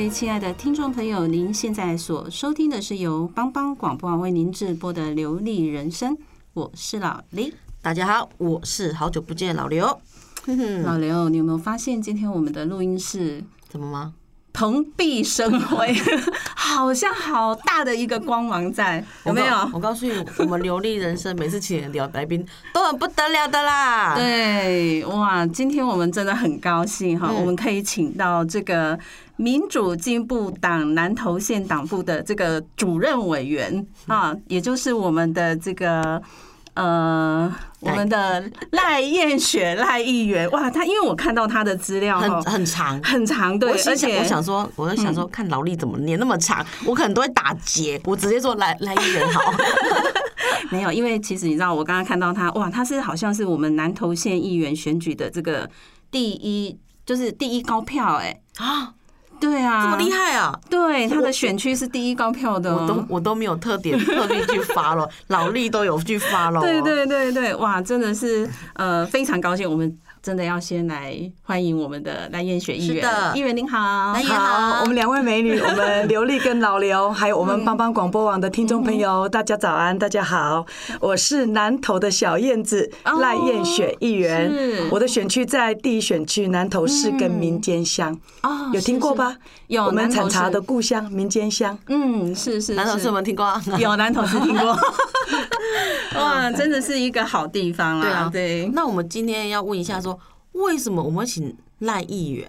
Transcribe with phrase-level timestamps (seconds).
[0.00, 6.16] 位亲爱的听众朋友，您现在所收听的是由帮帮广播网为您直播的《流利人生》，
[6.54, 7.52] 我是老李。
[7.82, 9.84] 大家好，我是好久不见老刘。
[10.84, 14.14] 老刘，你有没有发现今天我们的录音室怎么吗？
[14.52, 15.94] 蓬荜生辉，
[16.54, 19.70] 好像好大的一个光芒在，有没有？
[19.72, 24.14] 我告诉你，我们流利人生每次请的聊来宾都很不得了的啦。
[24.14, 28.98] 对，哇，今天我们真的很高兴哈，我们可以请到这个。
[29.36, 36.20] 民主进步党南投县党部的这个主任委员啊，也就是我们的这个
[36.74, 38.42] 呃，我们的
[38.72, 40.50] 赖燕雪赖议员。
[40.50, 49.40] 哇，他因为我看到他的资料很很长很长，对，而且我想说，我在想说，看劳力怎么念那么长，我可能都会打结，我直接说赖赖议员好。
[50.70, 55.68] 没有，因为其实你知道，我刚刚看到他，哇，他是好像是我们南投县议员选举的这个
[56.10, 58.94] 第一，就是第一高票，哎啊。
[59.40, 60.58] 对啊，这么厉害啊！
[60.68, 66.60] 对，他的选区是第一高票的，我都我都没有特点特地去发了， 老力都有去发了。
[66.60, 69.96] 对对对对，哇，真的是呃非常高兴，我们。
[70.22, 73.02] 真的要先来欢迎我们的赖燕雪议员，
[73.34, 80.66] 议员您好，好，我们两位美女，我们刘丽跟老刘，还有我们帮帮广播网的听众朋友，大家早安，大家好，
[81.00, 84.52] 我是南投的小燕子赖燕雪议员，
[84.90, 89.34] 我的选区在第一选区南投市跟民间乡，哦，有听过吧？
[89.68, 93.58] 有，我们产茶的故乡民间乡，嗯，是是，南投市我们听过？
[93.78, 94.78] 有南投市听过，
[96.20, 98.02] 哇，真的是一个好地方啊！
[98.02, 98.70] 对啊，对。
[98.74, 100.09] 那我们今天要问一下说。
[100.52, 102.48] 为什么我们请赖议员？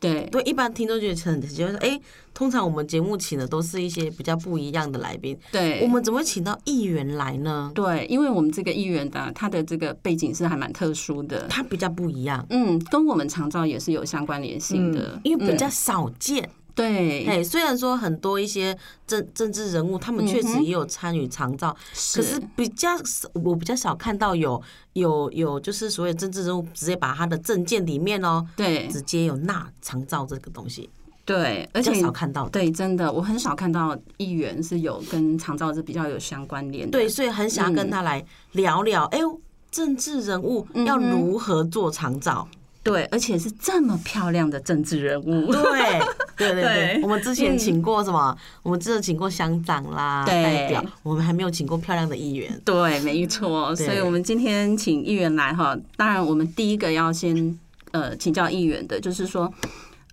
[0.00, 2.00] 对对，一般听众觉得很奇怪说，哎，
[2.34, 7.70] 通常我们节目请的都是一些比较不一样的来宾，对，我们怎么会请到议员来呢？
[7.72, 16.50] 对，因为我们这个议员的他的这个背景是还蛮特殊的，他比较不一样，嗯，跟我们常照也是有相关联性的，因为比较少见。
[16.74, 21.76] 对，哎，虽然说很多一些政政治人物，他们确实也有参与长照，
[22.14, 24.60] 可是比较少，我比较少看到有
[24.94, 30.88] 有有，就是所谓政治人物直接把他的证件里面哦，对，直接有纳长照这个东西，
[31.24, 39.18] 对，而且少看到，对，真的，我很少看到议员是有跟长照是比较有相关联的，对，所以很想要跟他来聊聊，哎，
[39.70, 42.48] 政治人物要如何做长照。
[42.82, 45.52] 对，而且是这么漂亮的政治人物。
[45.52, 46.00] 对，
[46.36, 48.36] 对对对，我们之前请过什么？
[48.62, 52.60] 我们之前请过乡长啦，代表，我们还没有请过漂亮的议员。
[52.64, 53.74] 对，没错。
[53.76, 57.58] 所以我们今天请议员来哈，当然我们第一个要先
[57.92, 59.52] 呃请教议员的，就是说，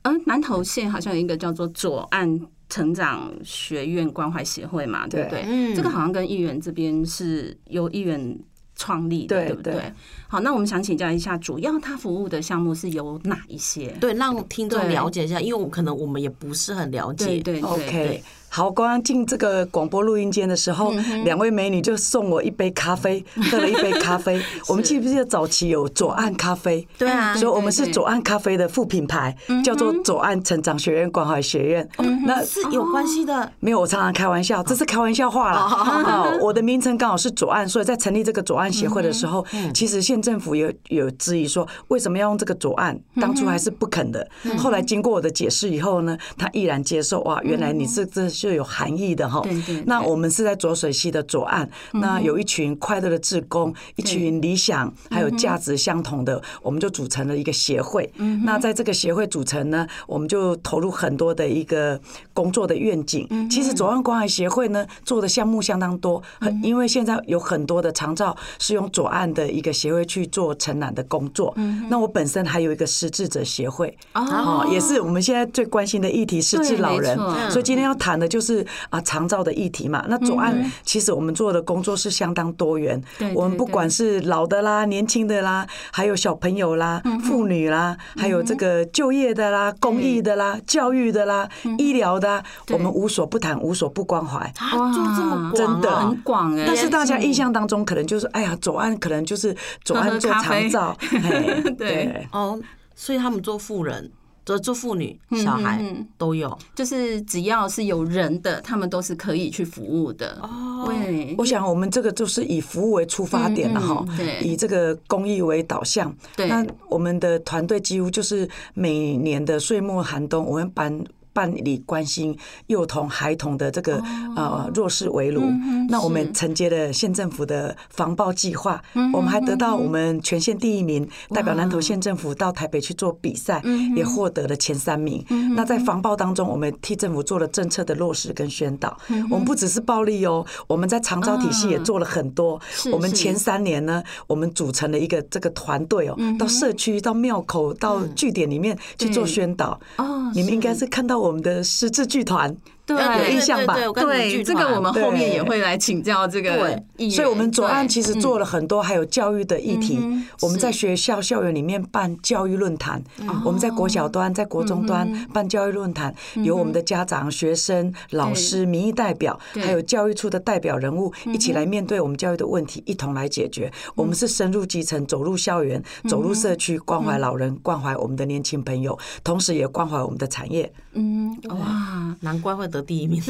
[0.04, 5.44] 嗯，南投县好像有一个叫做左岸成长学院关怀协会嘛，对不对？
[5.48, 8.38] 嗯，这个好像跟议员这边是由议员。
[8.80, 9.94] 创立的对，对不对？
[10.30, 13.90] 好，那我们想请教一下，主要他服务的项目是有哪一些？
[14.00, 17.26] 对，让听众了解一下，因为我可能我们也不是很了解。
[17.26, 18.24] 对对，对，OK。
[18.50, 20.92] 好，刚刚进这个广播录音间的时候，
[21.24, 24.42] 两位美女就送我一杯咖啡， 喝了一杯咖啡。
[24.68, 26.86] 我们记不记得早期有左岸咖啡？
[26.98, 31.88] 对啊，所以我们是左岸咖啡的副品牌，叫做左岸成长学院关怀学院。
[32.26, 33.52] 那是有关系的？
[33.60, 35.60] 没有，我常常开玩笑，这是开玩笑话了。
[35.60, 39.46] 啊，我的名称刚好是左岸，所以在成立这个左岸协会的时候，
[39.76, 43.00] 其实县政府有有质疑说，为什么要用这个左岸？
[43.22, 44.28] 当初还是不肯的。
[44.58, 47.22] 后来经过我的解释以后呢，他毅然接受。
[47.22, 48.28] 哇，原来你是这。
[48.48, 49.42] 是有含义的哈。
[49.42, 49.84] 对对。
[49.86, 58.10] 那我们是在浊水溪的左岸，那有一群快乐的志工，一群理想还有价值相同的，我们就组成了一个协会。
[58.44, 62.00] 那在这个协会组成呢，我们就投入很多的一个
[62.34, 63.28] 工作的愿景。
[63.50, 71.54] 其实左岸关怀协会呢做的项目相当多，很因为现在有很多的长照是用左岸的一个协会去做承揽的工作。
[71.90, 77.18] 那我本身还有一个失智者协会，哦，也是我们现在最关心的议题，失智老人。
[77.50, 80.06] 所以今天要谈的就是啊长照的议题嘛。
[80.08, 83.02] 那左岸其实我们做的工作是相当多元，
[83.36, 94.40] 我们不管是老的啦、年轻的啦，还有小朋友啦、妇女啦，还有这个就业的啦、公益的啦、教育的啦、医疗的，我们无所不谈，无所不关怀。
[94.74, 96.00] 哇，做这么广，真的。
[96.00, 96.66] 很广哎。
[96.68, 100.96] 但是大家印象当中可能就是，哎呀，左岸可能就是左岸做长照，
[101.78, 102.28] 对。
[102.32, 102.60] 哦，
[102.96, 104.12] 所以他们做富人。
[104.50, 105.84] 做做妇女、小孩
[106.18, 110.40] 都有，就是只要是有人的，他们都是可以去服务的。
[110.42, 114.04] 哦，对，我想我们这个就是以服务为出发点了哈，
[114.42, 116.16] 以这个公益为导向。
[116.36, 121.04] 对，那我们的团队几乎就是每年的岁末寒冬，我们办。
[121.34, 122.38] 办理关心
[122.68, 124.02] 幼童、孩童的这个
[124.36, 125.42] 呃弱势围炉，
[125.90, 128.82] 那我们承接了县政府的防暴计划，
[129.14, 133.62] 我们还得到我们全县第一名，代表南投县政府到台北去做比赛，
[133.96, 135.24] 也获得了前三名。
[135.56, 138.98] 那在防暴当中，我们替政府做了政策的落实跟宣导。
[139.30, 142.60] 我们不只是暴力哦，我们在长照体系也做了很多。
[142.92, 149.80] 我们前三年呢，我们组成了一个这个团队哦，到社区、到庙口、到据点里面去做宣导。
[149.98, 151.32] 哦，你们应该是看到我。
[151.32, 152.56] 们的十字剧团。
[152.98, 153.76] 对，有印象吧？
[153.94, 156.58] 对，这个我们后面也会来请教这个。
[156.98, 160.00] 对，所以我们左岸其实做了很多，还有教育的议题。
[160.42, 163.02] 我们在学校校园里面办教育论坛，
[163.46, 173.72] 我们在国小端、在国中端办教育论坛，有我们的家长、学生、老师、民意代表，还有教育处的代表人物一起来面对我们教育的问题，一同来解决。
[173.96, 180.72] 我们是深入基层，走入校园，走入社区，关怀老人，关怀我们的年轻朋友，同时也关怀我们的产业。
[180.94, 183.22] 嗯，哇，难怪会得第一名。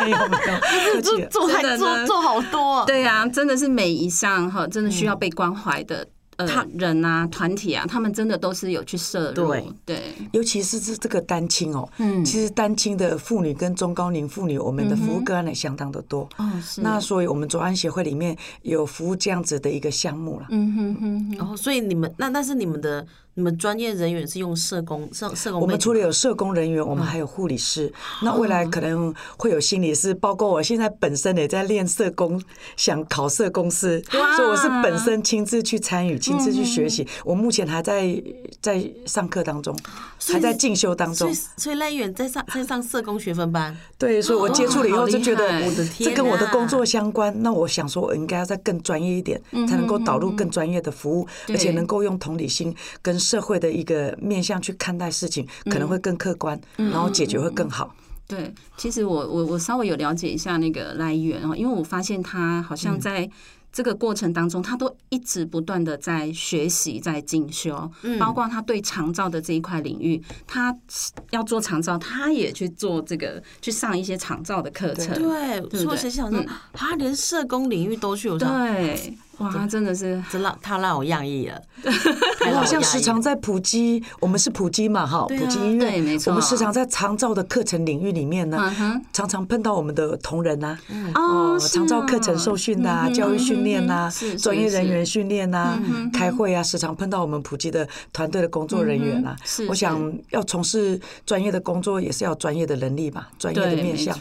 [0.00, 0.36] 没 有没
[0.94, 2.84] 有， 做做太做做好多。
[2.86, 6.46] 对呀，真的是每一项哈，真的需要被关怀的呃
[6.78, 9.48] 人啊、团体啊，他们真的都是有去摄入。
[9.48, 10.02] 对对，
[10.32, 16.28] 尤其是这这个单亲哦，嗯，其实单亲的妇女跟中高龄妇女，我们的服务个案也相当的多。
[16.38, 16.80] 哦，是。
[16.80, 20.46] 那所以我们左岸协会里面有服务这样子的一个项目了。
[20.50, 21.36] 嗯哼哼。
[21.36, 23.06] 然后，所以你们那那是你们的。
[23.34, 25.62] 你们专业人员是用社工、社社工？
[25.62, 27.90] 我们除了有社工人员，我们还有护理师。
[28.22, 32.38] 那未来可能会有心理师，包括我现在本身也在练社工，
[32.76, 34.04] 想考社工师，
[34.36, 37.08] 所以我是本身亲自去参与、亲自去学习。
[37.24, 38.22] 我目前还在
[38.60, 39.74] 在上课当中，
[40.28, 41.32] 还在进修当中。
[41.56, 43.74] 所以赖远在上在上社工学分班。
[43.96, 47.34] 对，所以我接触了以后就觉得我的，这跟我的工作相关。
[47.42, 53.18] 那我想说，我应该要再更专业一点，才能够导入更专业的服务，而且能够用同理心跟。
[53.22, 57.94] 社会的一个面向去看待事情，可能会更客观，然后解决会更好。
[58.26, 63.28] 对，其实我我我稍微有了解一下那个来源哦，因为我发现他好像在
[63.70, 70.74] 这个过程当中，他都一直不断的在学习，在进修，包括他对长照的这一块领域，他
[71.30, 75.14] 要做长照，他也去做这个，去上一些长照的课程。
[75.14, 78.66] 对，所以我想说，他连社工领域都去有上。
[78.66, 79.16] 对。
[79.42, 81.60] 哇，他真的是，真让他让我讶异了。
[82.46, 86.30] 我好像时常在普及，我们是普及嘛，哈，普及医院，没错。
[86.30, 88.72] 我们时常在长照的课程领域里面呢，
[89.12, 90.78] 常常碰到我们的同仁呐，
[91.14, 95.78] 哦，长照课程受训呐，教育训练呐，专业人员训练呐，
[96.12, 99.34] 开会啊，时常碰到我们普及的团队的工作人员呐。
[99.44, 104.16] 是，我想要从事专业的工作，也是要专业的能力吧，专业的面向。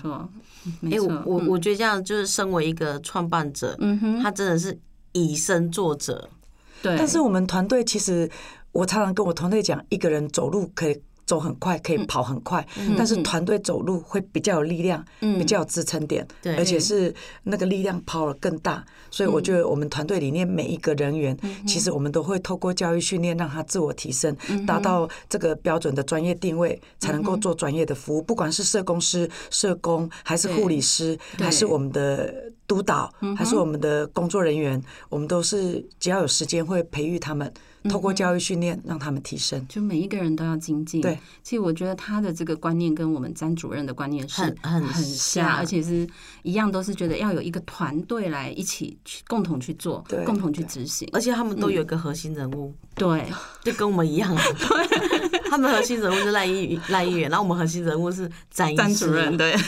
[0.92, 4.78] 哎，我我我觉得这样就是身为一个创办者，嗯哼，他真的是。
[5.14, 6.30] 以身作则，
[6.82, 6.96] 对。
[6.98, 8.30] 但是我们团队其实，
[8.72, 12.66] 我常常跟我团队讲，一个人走路可以走很快，可以跑很快，
[12.98, 16.28] 但是团队走路会比较有力量，比较有支撑点，
[16.58, 17.14] 而且是
[17.44, 18.84] 那个力量跑了更大。
[19.10, 21.38] 所以我觉得我们团队里面每一个人员，
[21.68, 28.22] 其实我们都会透过教育训练，让他自我提升，达到这个标准的专业定位，才能够做专业的服务。
[28.22, 32.52] 不管是社工师、社工，还是护理师，还是我们的。
[32.72, 37.54] 督导还是我们的工作人员，我们都是只要有时间会培育他们，
[37.90, 39.68] 透过教育训练让他们提升。
[39.68, 41.02] 就每一个人都要精进。
[41.02, 46.08] 对，其实我觉得他的这个观念跟我们詹主任的观念是很很很像，而且是
[46.44, 51.06] 一样，都是觉得要有一个团队来一起去共同去做，共同去执行。
[51.12, 53.26] 而且他们都有一个核心人物，对，
[53.66, 54.34] 就跟我们一样。
[54.56, 59.54] 对，他们核心人物是赖议赖议员，然后我们核心人物是詹詹主任，对。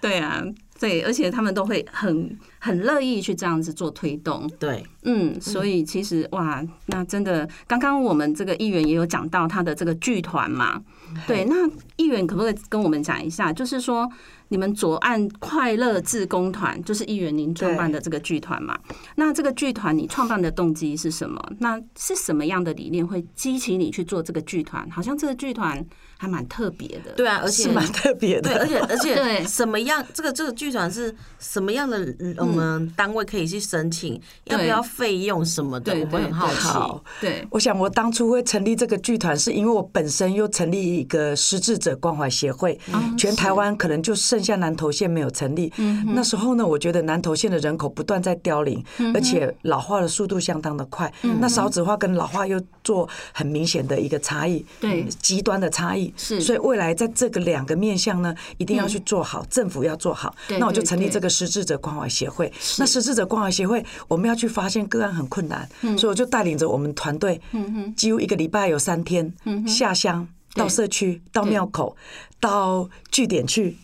[0.00, 0.40] 对啊，
[0.78, 4.48] 对，而且他们都会很很乐意去这样子做推动。
[4.58, 10.82] 对，嗯，所以其实哇，那真的，刚刚我们这个议员也有讲到他的这个剧团嘛，
[11.26, 14.08] 对，那议员可不可以跟我们讲一下，就是说。
[14.48, 18.78] 你们左岸快乐志工团就是议员您创办的这个剧团嘛？
[19.16, 21.38] 那这个剧团你创办的动机是什么？
[21.58, 24.88] 那是什么样的理念会激起你去做这个剧团？
[24.90, 25.84] 好像这个剧团
[26.16, 27.12] 还蛮特别的。
[27.12, 28.54] 对啊，而且蛮特别的。
[28.54, 30.02] 对，而且而且对什么样？
[30.14, 31.98] 这个这个剧团是什么样的？
[32.38, 35.94] 我们单位可以去申请，要不要费用什么的？
[36.10, 37.02] 我很好奇。
[37.20, 42.80] 对，我想我当初会成立这个剧团，是因为我本身又成立一个失智者关怀协会，
[43.18, 44.37] 全台湾可能就剩。
[44.38, 45.72] 剩下南投县没有成立，
[46.14, 48.80] 那时候呢，我觉得南投县的人口不断在凋零，
[49.12, 51.12] 而且老化的速度相当的快。
[51.40, 56.14] 那少子化跟老化又做很明显的一个差异，对，极端的差异。
[56.16, 60.32] 是，所以未来在这个两个面向呢，一定要去做好，政府要做好。
[60.50, 62.52] 那我就成立这个失智者关怀协会。
[62.78, 65.68] 那失智者关怀协会，我们要去发现个案很困难，
[65.98, 67.40] 所以我就带领着我们团队，
[67.96, 69.34] 几乎一个礼拜有三天
[69.66, 71.96] 下乡到社区、到庙口、
[72.38, 73.76] 到据点去。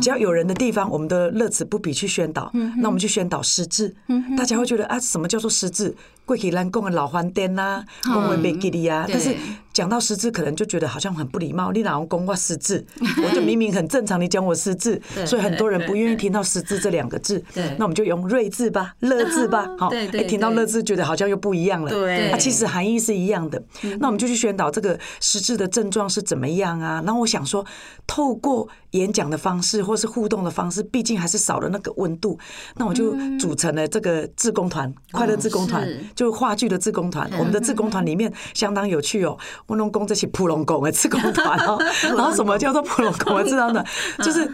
[0.00, 2.50] 只要有人的地方，我们都乐此不疲去宣导。
[2.78, 3.94] 那我们去宣导失智，
[4.36, 5.94] 大家会觉得啊，什么叫做失智？
[6.30, 9.04] 贵体兰贡的老饭店呐，恭维贝吉利啊。
[9.08, 9.34] 但是
[9.72, 11.72] 讲到失智，可能就觉得好像很不礼貌。
[11.72, 12.86] 你哪能讲我失智？
[13.24, 17.42] 我就明明很正常，你讲我失智，所以很多人不愿意听到失智这两个字。
[17.78, 19.66] 那我们就用睿智吧， 乐智吧。
[19.76, 21.90] 好，一听到乐智，觉得好像又不一样了。
[21.90, 23.60] 对，其实含义是一样的。
[23.98, 27.02] 那我们就去宣导这个失智的症状是怎么样啊？
[27.04, 27.66] 然后我想说，
[28.06, 32.38] 透过演讲的方式或是互动的方式，毕竟还是少了那个温度。
[32.76, 35.88] 那我就组成了这个志工团，快乐志工团。
[36.20, 39.38] 就话剧的自工团，我们的自工团里面相当有趣哦。
[39.66, 41.78] 我弄公这些普龙宫的自工团哦，
[42.14, 43.32] 然后什么叫做普龙宫？
[43.36, 43.82] 我知道的，
[44.22, 44.46] 就是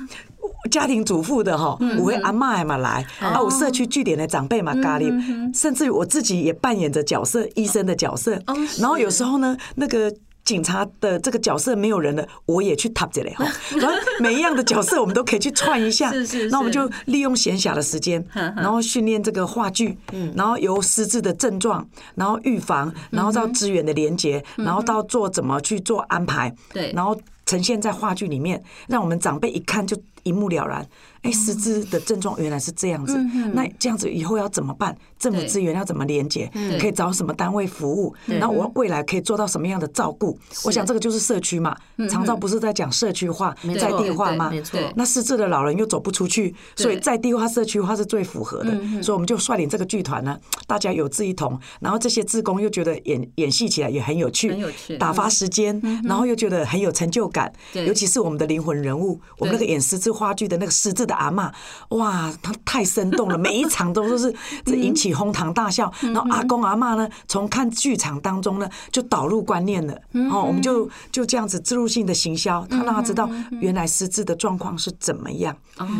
[0.70, 5.12] 家庭主妇的哈，五位阿妈嘛来，啊，我社区据点的长辈嘛咖喱，
[5.52, 8.40] 甚至于我自己也扮演着角色，医生的角色。
[8.78, 10.08] 然后有时候呢，那个。
[10.46, 13.44] 警察的这个角色没有人了，我也去 top 这里哈。
[13.76, 16.10] 然后每一样的角色我们都可以去串一下，
[16.50, 19.98] 那我们就利用闲暇的时间，然后训练这个话剧，
[20.34, 30.86] 然后由失智的症状，然后预防，然后到资源的连接，然后到做怎么去做安排，对，然后呈现在话剧里面，让我们长辈一看就一目了然。
[31.22, 33.16] 哎，失智的症状原来是这样子，
[33.52, 34.96] 那这样子以后要怎么办？
[35.18, 36.50] 政府资源要怎么连接？
[36.80, 38.14] 可以找什么单位服务？
[38.26, 40.38] 然后我未来可以做到什么样的照顾？
[40.64, 41.76] 我想这个就是社区嘛。
[42.08, 44.50] 长照不是在讲社区化、在地化吗？
[44.50, 44.78] 没错。
[44.94, 48.70] 那失智的老人又走不出去，所以在地化、社区化是最符合的。
[49.02, 57.50] 所以我们就率领这个剧团呢，大家有志一同，然后这些志工又觉得演演戏起来也很有趣，很有趣，打发时间，然后又觉得很有成就感。
[57.72, 61.50] 尤其是我们的灵魂人物，我们那个演失智话剧的那个失智的阿嬷，
[61.96, 64.34] 哇，他太生动了，每一场都都是
[64.64, 65.92] 这引起哄堂大笑。
[66.00, 69.94] 然后阿公阿嬷呢，从看剧场当中呢，就导入观念了。
[70.30, 75.56] 哦，我们就就这样子植入性的行销，他让他知道原来失智的状况是怎么样，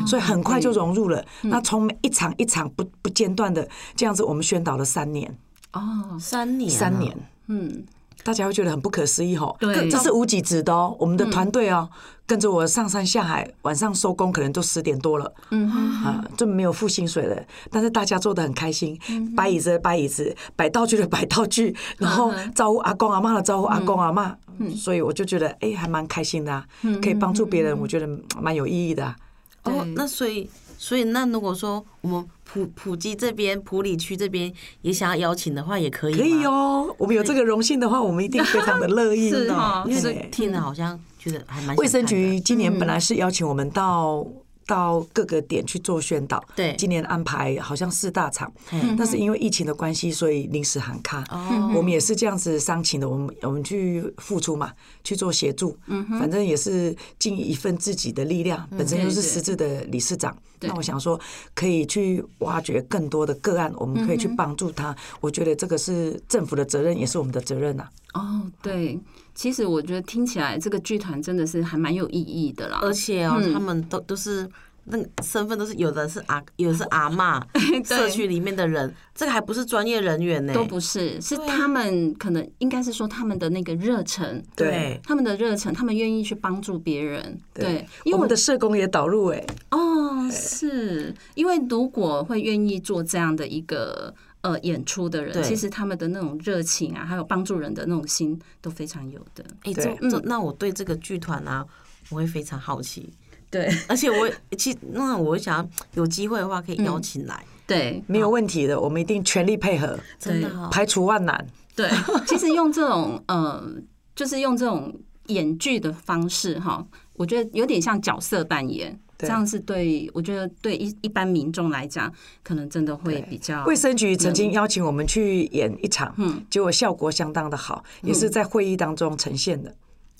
[0.06, 1.24] 所以很快就融入了。
[1.42, 5.38] 那从每一场一场不不间断的这样子，我们宣导了三年。
[5.72, 7.84] 哦，三年，三年，嗯。
[8.26, 10.96] 大家会觉得很不可思议吼，对，这是无给职的哦。
[10.98, 11.88] 我们的团队哦，
[12.26, 17.40] 跟着我上山下海，晚上收工可能都十点多了，嗯啊，就没有付薪水了。
[17.70, 18.98] 但是大家做的很开心，
[19.36, 24.36] 摆椅子摆椅子，摆道具的摆道具，然后招呼阿公阿妈的招呼阿公阿妈，
[24.74, 26.66] 所以我就觉得哎，还蛮开心的啊，
[27.00, 28.08] 可以帮助别人，我觉得
[28.40, 29.14] 蛮有意义的。
[29.62, 30.50] 哦，那所以。
[30.78, 34.52] 所以，那如果说我们普普及这边普里区这边
[34.82, 36.14] 也想要邀请的话，也可以。
[36.14, 39.30] 可以哦，我们有这个荣幸的话，我们一定非常的乐意。
[39.30, 41.74] 是哈，就是听了好像觉得还蛮。
[41.76, 44.26] 卫生局今年本来是邀请我们到。
[44.66, 46.42] 到各个点去做宣导。
[46.54, 48.52] 对，今年安排好像四大场，
[48.98, 51.24] 但是因为疫情的关系，所以临时喊卡。
[51.30, 54.72] 哦，我们也是这样子商情的，我们我们去付出嘛，
[55.04, 55.76] 去做协助。
[55.86, 58.68] 嗯，反正也是尽一份自己的力量。
[58.76, 61.18] 本身又是实质的理事长，那我想说
[61.54, 64.94] 可以去挖掘更多的个案，我们可以去帮助他。
[65.20, 67.88] 我觉得这个是政府的责任，也是我们的责任呐。
[68.14, 68.98] 哦，对。
[69.36, 74.48] 其实我觉得听起来这个剧团真的是还蛮有意义的啦，而且哦，他们都都是
[74.86, 77.42] 那个身份都是有的是阿，有的是阿嬷，
[77.86, 91.14] 社区里面的人，这个还不是专业人员呢，都不是，是他们可能应该是说他们的那个热忱，对，他们的热忱，他们愿意去帮助别人，对，因为我们的社工也导入哎，哦，是。
[91.34, 94.14] 因为如果会愿意做这样的一个。
[94.46, 99.44] 呃，演出的人其实他们的那种热情啊，还有帮助人的那种心都非常有的。
[99.64, 101.66] 哎，这这那我对这个剧团啊，
[102.10, 103.12] 我会非常好奇。
[103.50, 111.44] 对， 而且我其实那我想有机会的话可以邀请来，对，没有问题的，我们一定全力配合， 真的哦排除万难。
[111.74, 111.90] 对，
[112.28, 113.68] 其实用这种呃，
[114.14, 118.96] 就是用这种演剧的方式哈，我觉得有点像角色扮演。
[119.18, 123.64] 这样是对，我觉得对一一般民众来讲，可能真的会比较。
[123.64, 129.74] 卫生局曾经邀请我们去演一场，嗯，结果效果相当的好，也是在会议当中呈现的。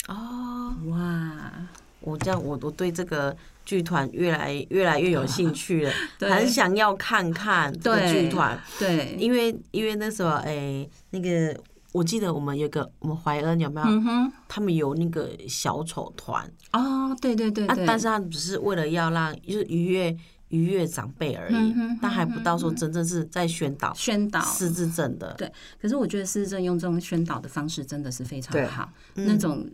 [0.08, 1.52] 哦，哇，
[2.00, 5.92] 我这样，我我对这个剧团越来越来越有兴趣了，
[6.30, 8.58] 很想要看看这个剧团。
[8.78, 11.54] 对，因为因为那时候，哎，那个。
[11.96, 13.86] 我记得我们有个我们怀恩有没有？
[13.86, 20.14] 嗯哼，他们有那个小丑团哦，对对对，但是他只是为了要让就是愉悦
[20.48, 25.34] 愉悦长辈而已，但还不到说真正是在宣导宣导失智症的。
[25.38, 25.50] 对，
[25.80, 29.66] 可是我觉得失智症用这种宣导的方式真的是非常好，那种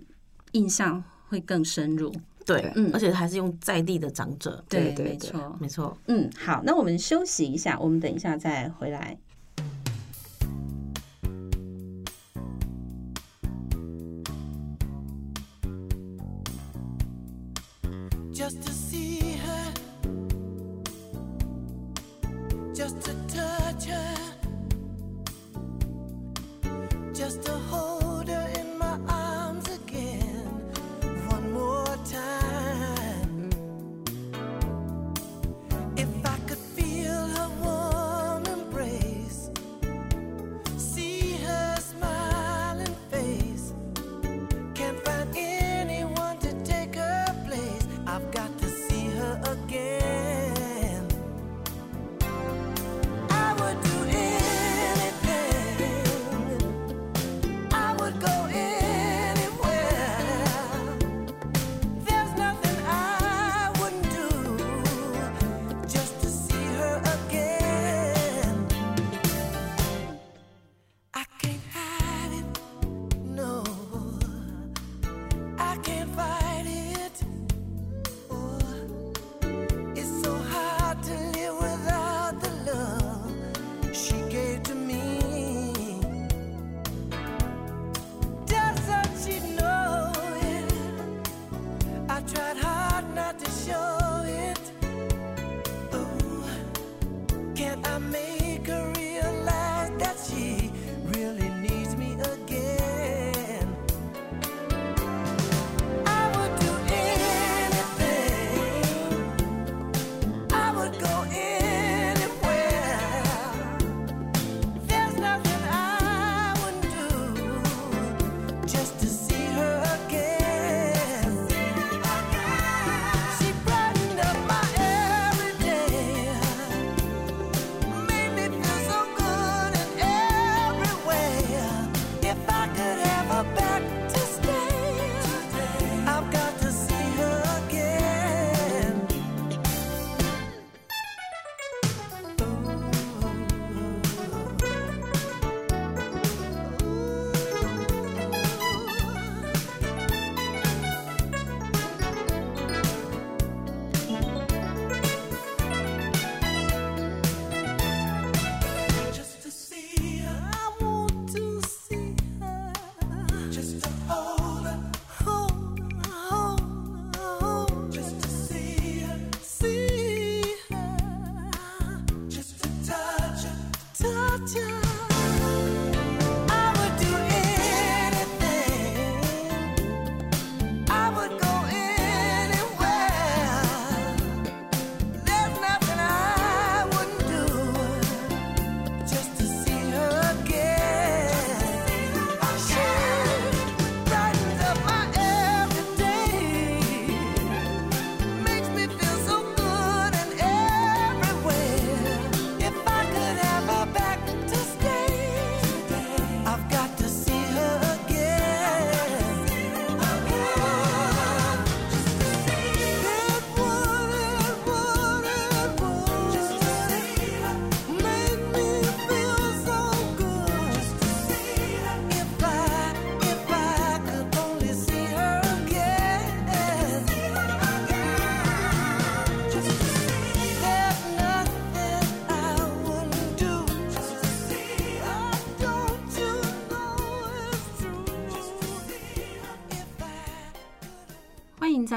[0.53, 2.15] 印象会更深入。
[2.47, 4.65] 对，嗯，而且还是用在地的长者。
[4.69, 5.97] 对，没错，没错。
[6.07, 9.19] 嗯，好，那我们休息一下，我们等一下再回来。
[18.43, 18.82] just to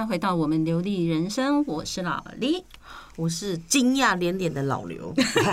[0.05, 2.63] 再回到我们流利人生，我是老李，
[3.15, 5.11] 我是惊讶连连的老刘，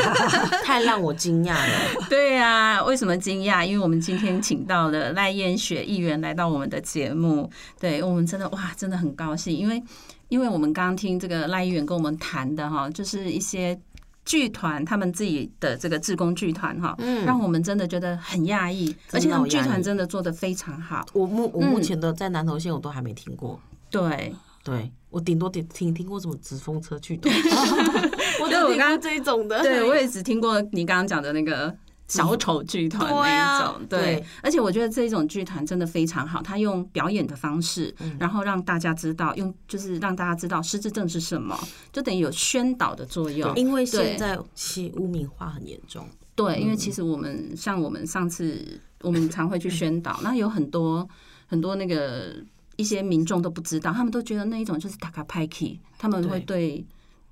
[0.62, 2.06] 太让我惊讶了。
[2.10, 3.64] 对呀、啊，为什么惊讶？
[3.64, 9.82] 因为我们今天请到了赖燕雪议员来到我们的节目，对我们真的哇，真的很高兴，因为
[10.28, 13.80] 因为我们刚刚听这个赖议员跟我们谈的哈，就是一些。
[14.24, 21.04] 剧团他们自己的这个自工剧团哈，嗯，让我们真的觉得很讶异，而且他们剧团真的做的非常好。
[21.12, 23.58] 我目我目前的在南投县我都还没听过，
[23.92, 24.34] 对。
[24.64, 27.34] 对，我顶多听听听过什么纸风车剧团，
[28.40, 31.76] 我就我刚刚这一种的，对我也只听过你刚刚讲的那个。
[32.08, 41.58] 小丑剧团那一种，对，而且我觉得这一种剧团真的非常好，他用表演的方式，然后让大家知道，用就是让大家知道失智症是什么，
[41.90, 43.50] 就等于有宣导的作用。
[43.56, 51.08] 因为现在其污名化很严重，对，因为其实我们像我们上次我们常会去宣导， 那有很多
[51.46, 52.34] 很多那个
[52.76, 56.84] 一些民众都不知道，他们都觉得那一种就是打卡派 key，他们会对。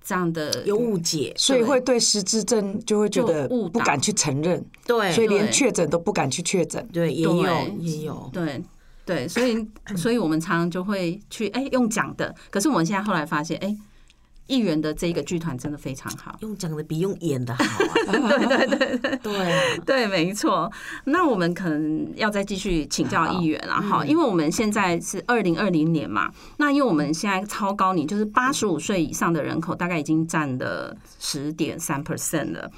[0.02, 7.44] 这样的有误解，所以会对失智症就会觉得不敢去承认，对，所以连确诊都不敢去确诊，对，也有
[7.78, 8.64] 也有，对。
[9.04, 13.76] 对，所以所以我们常常就会去哎用讲的，可是我们现在后来发现哎。
[14.50, 18.12] 议员的这个剧团真的非常好，用讲的比用演的好啊！
[18.36, 20.70] 对对对对对，对，没错。
[21.04, 32.68] 那我们可能要再继续请教议员了哈，因为我们现在是二零二零年嘛，那因为我们现在超高龄，就是八十五岁以上的人口大概已经占了十点三 percent 了。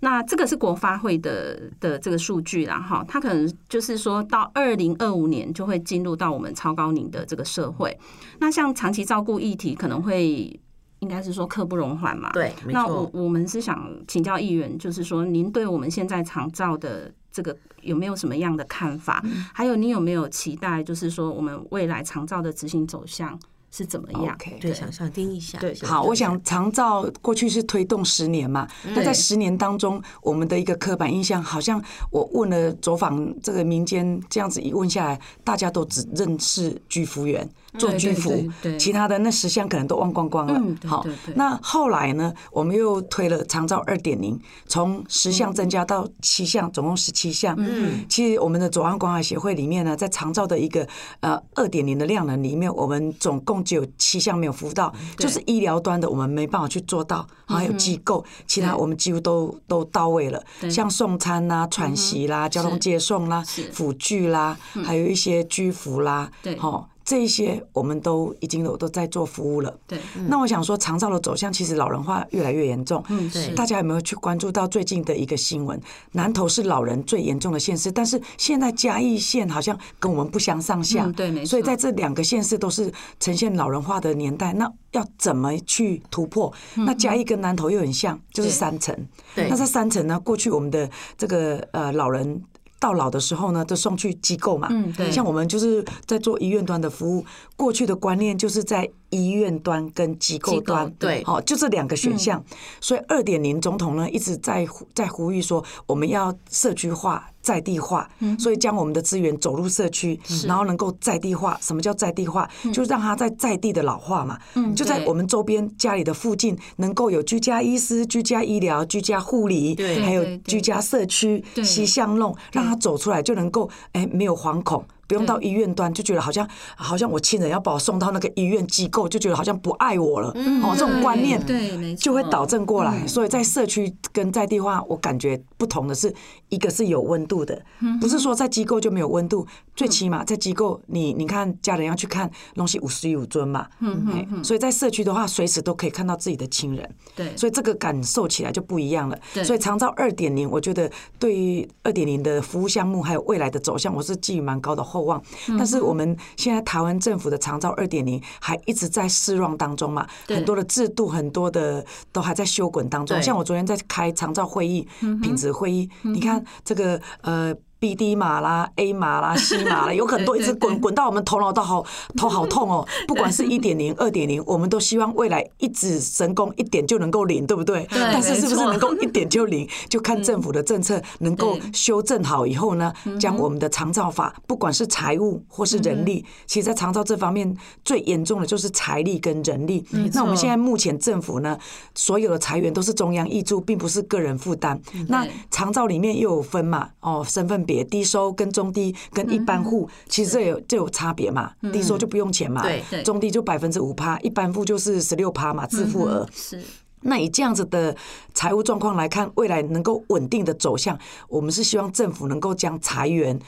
[0.00, 7.94] 那这个是国发会的的这个数据啦哈，它可能就是说到二零二五年就会进入到我们超高龄的这个社会。
[8.38, 10.58] 那像长期照顾议题可能会。
[11.00, 12.30] 应该是说刻不容缓嘛。
[12.32, 19.22] 对，那我我们是想请教议员，就是说您对我们现在长照的这个有没有什么样的看法？
[19.52, 23.38] 还有你有没有期待，就是说我们未来长照的执行走向？
[23.70, 25.58] 是怎么样？Okay, 对，想想听一下。
[25.58, 31.78] 对，好，我想长照过去是推动十年嘛，那在十年当中，我们的一个刻板印象，好像
[32.10, 37.46] 我问了走访这个民间，这样子一问下来，大家都只认识居服员
[37.78, 38.46] 做居服，
[38.78, 40.60] 其他的那十项可能都忘光光了。
[40.86, 47.54] 好，那后来呢，我们又推了长照二点零，从十项增加到七项，总共十七项。
[47.58, 50.86] 嗯，其实我们的左岸关怀协会里面呢，在长照的一个
[51.20, 66.58] 呃二点零的量能里面，我们总共只有七项没有服务到，就是医疗端的我们没办法去做到，还有机构，其他我们几乎都都到位了，像送餐啦、喘息啦、交通接送啦、辅具啦，还有一些居服啦，对。
[66.58, 66.88] 好。
[67.08, 69.74] 这一些我们都已经有都在做服务了。
[69.86, 73.02] 对，那我想说，长照的走向其实老人化越来越严重。
[73.08, 73.54] 嗯，对。
[73.54, 75.80] 大家有没有去关注到最近的一个新闻？
[76.12, 81.06] 南投是老人最严重的县市，但是现在嘉义县好像跟我们不相上下。
[81.16, 81.46] 对，没错。
[81.46, 86.52] 所以在这两个县市都是呈现老人化的年代，那要怎么去突破？
[86.74, 88.94] 那嘉义跟南投又很像，就是三层。
[89.34, 89.48] 对。
[89.48, 90.20] 那这三层呢？
[90.20, 92.42] 过去我们的这个呃老人。
[92.80, 94.68] 到老的时候呢，就送去机构嘛。
[94.70, 95.10] 嗯，对。
[95.10, 97.24] 像我们就是在做医院端的服务，
[97.56, 102.44] 过去的观念就是在医院端跟机构端，对，好，就这两个选项。
[102.80, 107.28] 所以二点零总统呢一直在在呼吁说，我们要社区化。
[107.48, 108.06] 在地化，
[108.38, 111.58] 所以将我们的资源走入社区，然后能够在地化。
[111.62, 112.46] 什么叫在地化？
[112.74, 114.38] 就让他在在地的老化嘛。
[114.76, 124.84] 就在我们周边家里的附近，能够有居家医师、居家医疗、居家护理，还有居家社区、西巷弄，让他走出来就能够哎没有惶恐。
[125.08, 130.28] 不用到医院端，就觉得好像好像我亲人要把我送到那个医院机构，就觉得好像不爱我了。
[130.62, 133.06] 哦，这种观念对就会导正过来。
[133.06, 136.14] 所以在社区跟在地化，我感觉不同的是，
[136.50, 137.60] 一个是有温度的，
[138.00, 139.46] 不是说在机构就没有温度。
[139.74, 143.66] 最起码在机构，你你看家人要去看东西五十五尊嘛。
[143.78, 146.94] 嗯，所以在社区的话，随时都可以看到自己的亲人。
[147.16, 149.18] 对，所以这个感受起来就不一样了。
[149.44, 155.22] 所以长照二点零，我觉得对于二点零的服务项目还有未来的走向，我是寄予蛮高的厚望，
[155.58, 163.20] 但是我们现在台湾政府的长照二点零还一直在试用当中嘛，很多的制度，很多的都还在修滚当中。
[163.22, 164.86] 像我昨天在开长照会议、
[165.22, 167.54] 品质会议，你看这个呃。
[167.80, 171.84] B D 码啦，A 码啦，C 码啦，有很多一直滚滚到我们头脑都好
[172.16, 172.86] 头好痛哦。
[173.06, 177.86] 不管是一点零、二点零，我们都希望未来一指神功一点就能够领，对不对？
[177.90, 189.86] 但是是不是能够一点就领， 就看政府的政策能够修正好以后呢，将我们的长照法，不管是财务或是人力，其实在长照这方面最严重的就是财力跟人力。
[190.12, 191.56] 那我们现在目前政府呢，
[191.94, 194.80] 所有的裁员都是中央挹注，并不是个人负担。
[195.06, 197.67] 那长照里面又有分嘛，哦，身份。
[197.68, 201.52] 别，低收跟中低跟一般户，其实这有这有差别嘛。
[201.72, 202.64] 低收就不用钱嘛，
[203.04, 206.26] 中低就百分之五趴，一般户就是十六趴嘛，自付额。
[206.32, 206.60] 是
[207.02, 207.94] 那以这样子的
[208.34, 213.38] 财务状况来看，未来能够稳定的走向，我们是希望政府能够将财源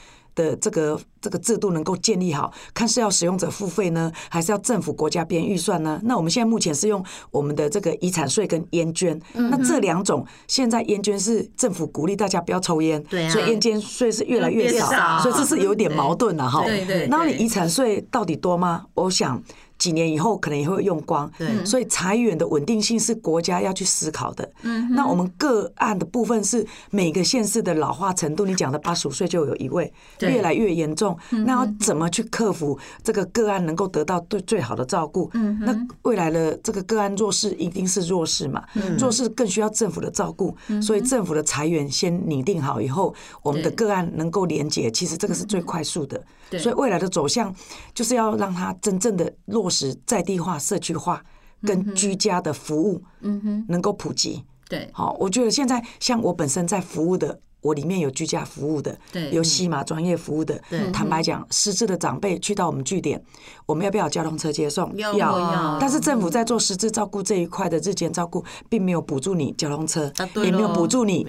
[0.40, 6.00] 的这个这个制度能够建立好，看是要使用者付费呢，还是要政府国家编预算呢？
[6.04, 16.64] 那我们现在目前是用我们的这个遗产税跟烟捐，那这两种现在烟捐是政府鼓励大家不要抽烟，对啊所以烟捐税是越来越少，少所以这是有点矛盾了哈。
[16.64, 18.86] 对对，然后你遗产税到底多吗？
[18.94, 19.42] 我想。
[19.80, 24.48] 几年以后可能也会用光，对，所以财源的稳定性是国家要去思考的。
[24.62, 29.90] 嗯，那我们个案的部分是每个县市的老化程度，你讲的八十五岁就有一位，
[30.20, 31.18] 越来越严重。
[31.30, 35.30] 那要怎么去克服这个个案能够得到最最好的照顾？
[35.32, 38.62] 嗯，那未来的这个个案弱势一定是弱势嘛？
[38.98, 46.22] 弱势更需要政府的照顾，所以政府的财源先拟定好以后，我们的个案能够连结，其实这个是最快速的。
[46.58, 47.54] 所以未来的走向
[47.94, 51.24] 就是要让它真正的落实在地化、社区化
[51.62, 54.44] 跟居家的服务，嗯哼，能够普及。
[54.68, 57.40] 对，好，我觉得现在像我本身在服务的。
[57.60, 58.98] 我里面有居家服务的，
[59.30, 60.60] 有西马专业服务的。
[60.92, 63.22] 坦白讲，失智的长辈去到我们据点，
[63.66, 64.94] 我们要不要交通车接送？
[64.96, 65.78] 要。
[65.80, 70.12] 但是政府在做失智照顾这一块的日间照顾，并没有补助你交通车，
[70.44, 71.26] 也没有补助你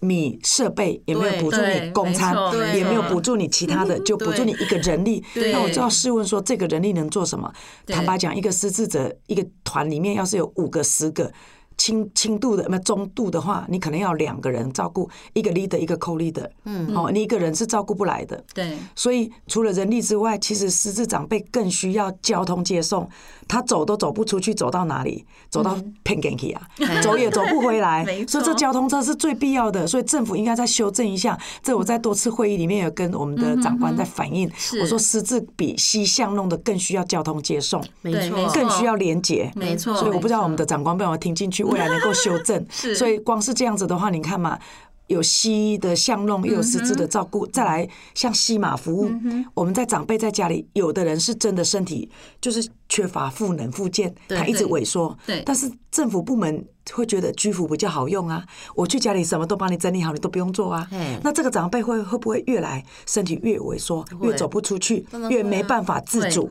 [0.00, 2.34] 米设备，也没有补助你公餐，
[2.74, 5.22] 也没有补助你其他的，就补助你一个人力。
[5.52, 7.52] 那我就要试问说，这个人力能做什么？
[7.86, 11.30] 坦白讲，一个失智者一个团里面，要是有五个、十个。
[11.78, 16.46] 轻轻度的，那中度的话，你可能要两个人照顾，一个 leader，一个 co-leader。
[16.64, 18.44] 嗯，哦，你一个人是照顾不来的。
[18.52, 18.76] 对。
[18.94, 23.08] 所以除了人力之外，其实失智长辈更需要交通接送。
[23.48, 25.24] 他走都走不出去，走到哪里？
[25.50, 26.62] 走到偏远去啊，
[27.02, 28.04] 走也走不回来。
[28.26, 29.86] 所以这交通车是最必要的。
[29.86, 31.38] 所以政府应该再修正一下。
[31.62, 34.50] 这我在多次会议里面有跟我们的长官在反映。
[34.80, 39.96] 我说私自比西巷弄的更需要交通接送，没错，更需要连接，没错。
[39.96, 41.64] 所以我不知道我们的长官被我听进去。
[41.64, 44.58] 未来能够修正， 所以光是这样子的话，你看嘛，
[45.06, 49.10] 有西的巷弄，又有实质的照顾，再来像西马服务，
[49.54, 56.66] 我们在长辈在家里，有的人是真的身体就是缺乏赋能复健，他一直萎缩，对，但是政府部门。
[56.94, 58.42] 会觉得居服比较好用啊，
[58.74, 60.88] 我去家里什么都帮你整理好，你都不用做啊。
[61.22, 66.50] 那这个长辈会会不会越来身体越萎缩，越走不出去，越没办法自主？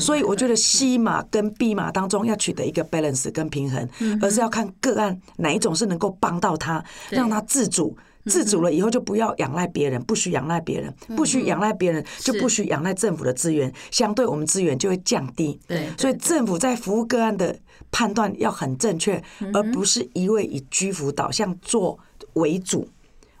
[0.00, 3.88] 所以我觉得 C 码跟 B 码当中要取得一个 balance 跟平衡，
[4.20, 7.96] 而是要看个案哪一种是能够帮到他，让他自主。
[8.26, 15.58] 自主了以后就不要仰赖别人，不许仰赖别人，不许仰赖别人，就不许仰赖政府的资源，相对我们资源就会降低。
[15.66, 17.56] 对，所以政府在服务个案的
[17.90, 19.22] 判断要很正确，
[19.54, 21.98] 而不是一味以居服导向做
[22.34, 22.88] 为主。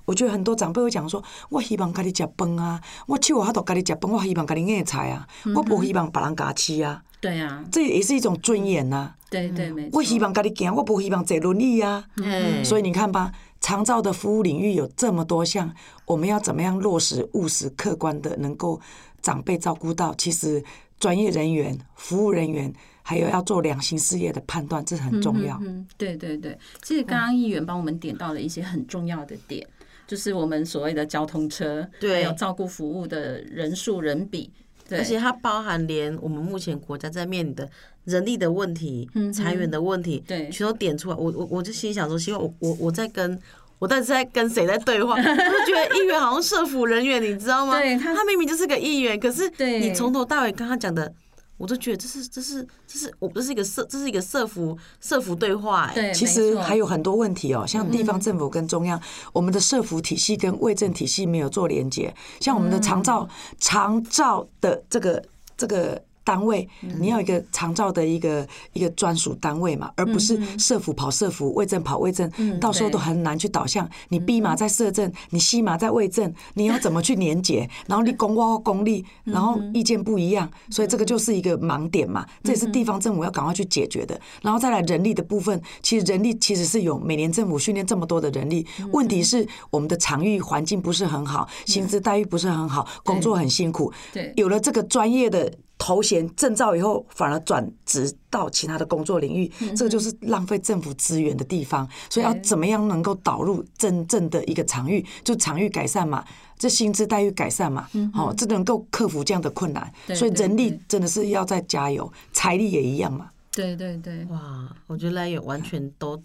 [0.04, 1.20] 我觉得很多长辈会讲说
[1.50, 9.12] ：“我希望跟你吃饭啊，我去我哈都跟你吃饭，我希望跟你硬菜啊，我不希望别人家吃啊。”对啊，这也是一种尊严呐。
[9.28, 9.98] 对对，没错。
[9.98, 12.04] 我希望跟你行，我不希望坐轮椅啊。
[12.18, 13.32] 嗯，所以你看吧。
[13.60, 18.80] 长照的服务领域有这么多项，我们要怎么样落实、务实、客观的，能够
[19.22, 20.14] 长辈照顾到？
[20.16, 20.62] 其实
[21.00, 25.58] 专业人员、服务人员，还有要做良心事业的判断，这很重要。
[25.62, 26.56] 嗯，对对对。
[26.82, 29.66] 其实刚刚议员帮我们点到了一些很重要的点，
[30.06, 34.50] 就是我们所谓的交通车，对，还有照顾服务的人数人比。
[34.88, 37.68] 对，而且它包含连我们目前国家在面临的
[38.06, 41.16] 人力的问题、裁员的问题，对，全都点出来。
[41.16, 43.38] 我我我就心想说，希望我我我在跟
[43.78, 45.12] 我到底是在跟谁在对话？
[45.20, 47.78] 我就觉得议员好像社服人员，你知道吗？
[47.78, 51.12] 对，他他明明就是个议员，可是你从头到尾跟他讲的。
[51.58, 59.00] 我都觉得这是这是这是我这是一个社这是一个社服社服对话哎，其实还有很多问题哦，像地方政府跟中央，
[59.32, 63.26] 我们的社服体系跟卫政体系没有做连接，像我们的长照
[63.58, 65.24] 长照的这个
[65.56, 66.02] 这个。
[66.26, 73.88] 单位，你要一个长照的一个一个专属单位嘛，而不是社福跑社福，卫政跑卫政，到时候都很难去导向。
[74.08, 77.70] 你 B 码在社政，你 C 码在卫政，你要怎么去连结？
[77.86, 82.26] 然后你公我公立，然后意见不一样，所以这个就是一个盲点嘛。
[82.42, 84.20] 这也是地方政府要赶快去解决的。
[84.42, 93.92] 然后再来人力的部分，其实人力其实是有每年政府训练这么多的人力，问题是我们的场域环境不是很好，薪资待遇不是很好，工作很辛苦。
[94.12, 95.52] 对，有了这个专业的。
[95.78, 101.88] 头衔证照以后，反而转职到其他的工作领域，这个就是浪费政府资源的地方。
[102.08, 106.24] 所以要怎么样能够导入真正的一个场域，就场域改善嘛，
[106.58, 109.92] 这薪资待遇改善嘛，好，这能够克服这样的困难。
[110.14, 113.30] 所以人力真的是要再加油，财力也一样嘛。
[113.52, 116.20] 对对对，哇，我觉得赖有完全都。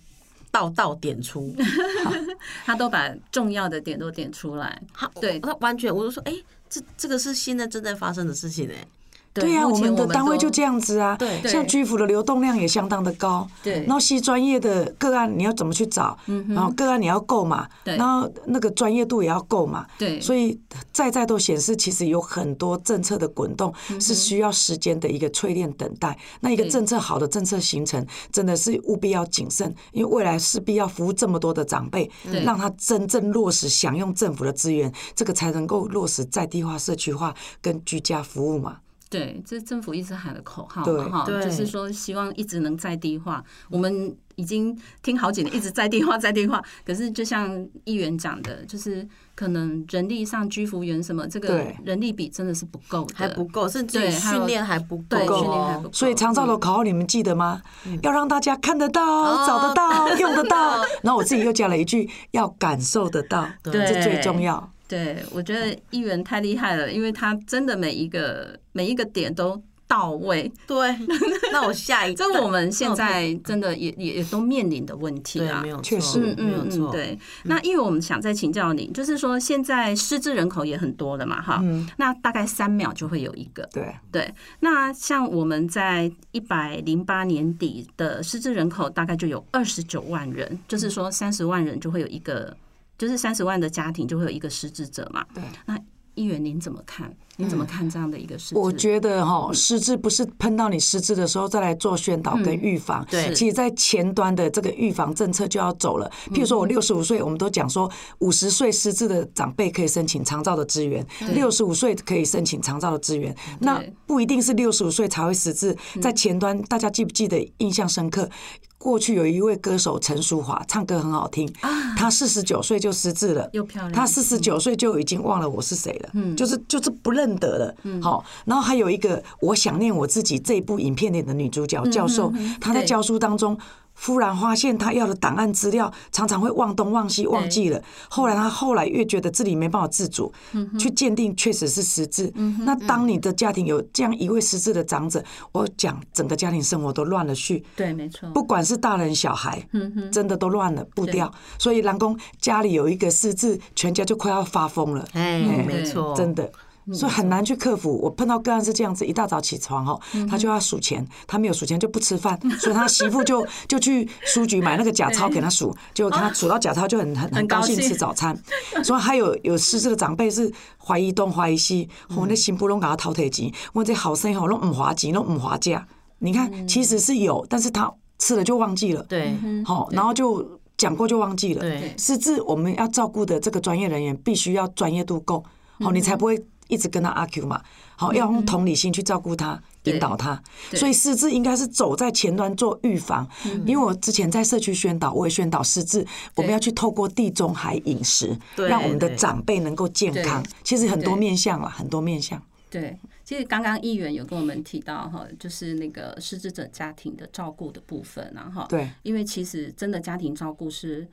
[0.53, 1.55] 道道点出，
[2.65, 4.81] 他都把重要的点都点出来。
[4.91, 8.87] 好，对，他完全我就说，哎、欸，这这个是现在正在发生的事情哎、欸。
[9.33, 11.15] 对呀、啊，我们的单位就这样子啊。
[11.17, 13.47] 对，像居服的流动量也相当的高。
[13.63, 16.17] 对，然后系专业的个案你要怎么去找？
[16.25, 17.67] 嗯，然后个案你要够嘛。
[17.83, 19.85] 对，然后那个专业度也要够嘛。
[19.97, 20.59] 对，所以
[20.91, 26.17] 在在都显示，其实有很多政策的滚动是需要时间的一个淬炼等待。
[26.41, 32.09] 那一个政策好的政策形成，真的是务必要谨慎，因为未来势必要服务这么多的长辈，
[32.43, 38.77] 让他真正落实享用政府的资源，这个才能够落实在地化、社区化跟居家服务嘛。
[39.11, 43.43] 对，这是政府一直喊的口号嘛，哈，就是说希望一直能在地化。
[43.69, 46.63] 我们已经听好几年，一直在地化，在地化。
[46.85, 55.89] 可是就像议员讲的，就是可能人力上居服员什么，这个人力比真的是不够，还不够，甚至训练还不够，训练还不够。
[55.91, 57.61] 所以长照的口号你们记得吗？
[58.03, 60.81] 要让大家看得到、找得到、用得到。
[61.03, 64.71] 然后我自己又加了一句，要感受得到，这最重要。
[64.91, 70.51] 对，我觉得议员太厉害了，因为他真的每一个每一个点都到位。
[70.67, 70.93] 对，
[71.53, 77.17] 那我下一，这是我们现在真的也也也都面临的问题啊，没有确实，嗯嗯嗯，对。
[77.43, 81.63] 那因为我们想再请教你，就是说现在失智人口也很多了嘛，哈，
[81.97, 84.33] 那大概三秒就会有一个，对对。
[84.59, 92.53] 那像我们在一百零八年底的失智人口大概就有二十九万人，就是说三十万人就会有一个。
[93.01, 95.25] 就是三十万的家庭就会有一个失智者嘛？
[95.33, 95.43] 对。
[95.65, 95.75] 那
[96.13, 97.11] 议员您怎么看？
[97.41, 98.55] 您怎么看这样的一个失智？
[98.55, 103.03] 我觉得哈，失智不是碰到你失智的时候再来做宣导跟预防。
[103.09, 103.33] 对。
[103.33, 106.09] 其实，在前端的这个预防政策就要走了。
[106.27, 113.35] 譬如说，我六十五岁，我们都讲说，五十岁失智的长辈可以申请长照的资源，六十五岁可以申请长照的资源。
[113.59, 115.75] 那不一定是六十五岁才会失智。
[115.99, 118.29] 在前端，大家记不记得印象深刻？
[118.77, 121.47] 过去有一位歌手陈淑华，唱歌很好听，
[121.95, 123.93] 他四十九岁就失智了，又漂亮。
[123.93, 128.23] 他四十九岁就已经忘了我是谁了，嗯，就是就是不认得了，嗯，好。
[128.45, 133.57] 然后还有一个我想念我自己这一部影片里的女主角教授，她在教书当中。
[134.03, 137.79] 忽然发现他要的档案资料常常会忘东忘西忘记了。
[138.09, 140.31] 后来他后来越觉得自己没办法自主，
[140.79, 142.31] 去鉴定确实是失智。
[142.59, 147.63] 那当你的家庭有这样一位失智的长者，我讲整个家庭生活都乱了序。
[147.75, 148.27] 对，没错。
[148.31, 149.63] 不管是大人小孩，
[150.11, 151.31] 真的都乱了步调。
[151.59, 155.05] 所以人讲家里有一个失智，全家就快要发疯了。
[155.13, 156.49] 哎，没错，真的。
[156.93, 157.99] 所以很难去克服。
[158.01, 159.99] 我碰到个案是这样子：一大早起床哦，
[160.29, 168.37] 他就要数钱，他没有数钱就不吃饭，所以他媳妇就 就去书局买那个假钞给他数，结果他数到假钞就很很很高兴吃早餐。
[168.83, 175.87] 所以还有有失智的长辈是怀疑东怀疑西，我那心不拢给他掏铁机，我这好生意吼拢唔滑稽，拢唔滑价。
[176.19, 179.01] 你看，其实是有，但是他吃了就忘记了。
[179.03, 181.61] 对，好，然后就讲过就忘记了。
[181.61, 185.43] 对，失智我们要照顾的这个专业人员必须要专业度够，
[185.79, 186.43] 好，你才不会。
[186.71, 187.61] 一直跟他阿 Q 嘛，
[187.97, 190.41] 好，要用同理心去照顾他，引导他。
[190.73, 193.27] 所以失智应该是走在前端做预防。
[193.67, 200.43] 因为我之前在社区宣导，我也宣导失智，我们要去透过地中海饮食，让我们的长辈能够健康。
[200.63, 202.41] 其实很多面向了，很多面向。
[202.69, 211.05] 对，其实刚刚议员有跟我们提到哈，就是那个失智者家庭的照顾的部分，然后对，因为其实真的家庭照顾是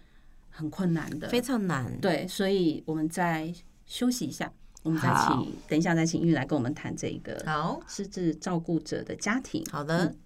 [0.50, 1.92] 很困难的，非常难。
[2.00, 3.52] 对，所以我们再
[3.86, 4.52] 休息一下。
[4.88, 9.62] 我们再请，等一下再请议员来跟我们谈这个好失智照顾者的家庭。
[9.70, 10.06] 好的。
[10.06, 10.18] 嗯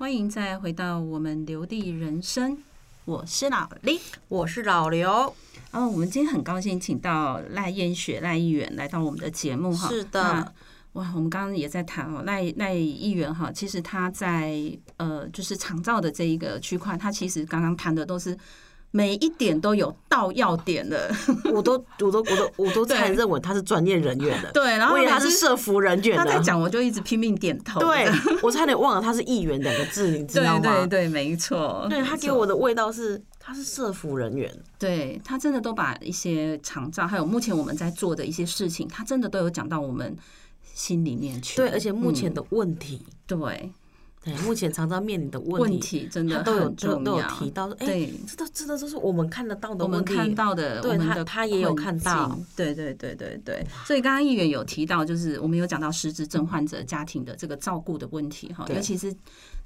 [0.00, 2.56] 欢迎再回到我们流地人生，
[3.04, 5.10] 我是老李，我是老刘。
[5.72, 9.88] 哦，我们今天很高兴请到赖燕雪赖议员来到我们的节目哈。
[9.88, 10.54] 是的。
[10.94, 14.58] 哇，我们刚刚也在谈哦，赖赖议员哈，其实他在
[14.96, 18.34] 呃，就是长照的这一个区块，他其实刚刚谈的都是
[18.92, 21.10] 每一点都有到要点的，
[21.52, 28.08] 我都我都我都我都才认为他是专业人员的，对，然后他是社服人员的，他在讲我就一直拼命点头，对，
[28.42, 30.60] 我差点忘了他是议员两个字，你知道吗？
[30.60, 40.16] 对对对，没错，对他给我的味道是他是社服人员，对他真的都把一些长照还有目前我们在做的一些事情，他真的都有讲到我们。
[40.72, 43.72] 心里面去，对，而且目前的问题，嗯、对，
[44.22, 53.66] 对，目前常常面临的问题，问题真的都有都都有提到，哎、欸，这都这都是我们看得到的问题，我们看到的，对他他也有看到，对对对对对。
[53.86, 59.14] 所以刚刚议员有提到，就是我们有讲到失智症患者家庭的这个照顾的问题哈，尤其是。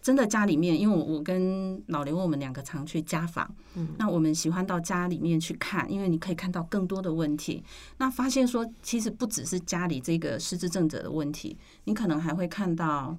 [0.05, 7.64] 真的家里面，因为我我跟老刘我们两个常去家访，嗯，那我们喜欢到家里面去看，因为你可以看到更多的问题。
[7.96, 13.16] 那发现说，其实不只是家里这个失智症者的问题，你可能还会看到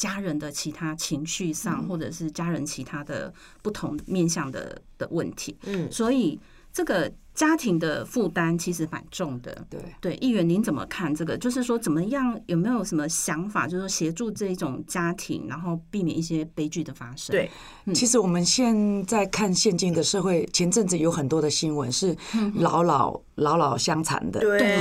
[0.00, 3.32] 家人的其他情绪上，或者是家人其他的
[3.62, 5.56] 不同面向的的问题。
[5.64, 6.38] 嗯，所以
[6.72, 7.12] 这个。
[7.40, 11.38] 家庭的负担其实蛮重的，对对，议员您怎么看这个？
[11.38, 13.66] 就是说怎么样，有没有什么想法？
[13.66, 17.32] 就是说协助这一种家庭，然后避免一些悲剧的发生。
[17.32, 17.50] 对，
[17.94, 22.14] 其实我们现在看现今的社会，前阵子有很多的新闻是
[22.56, 24.76] 老老老老相残的，对，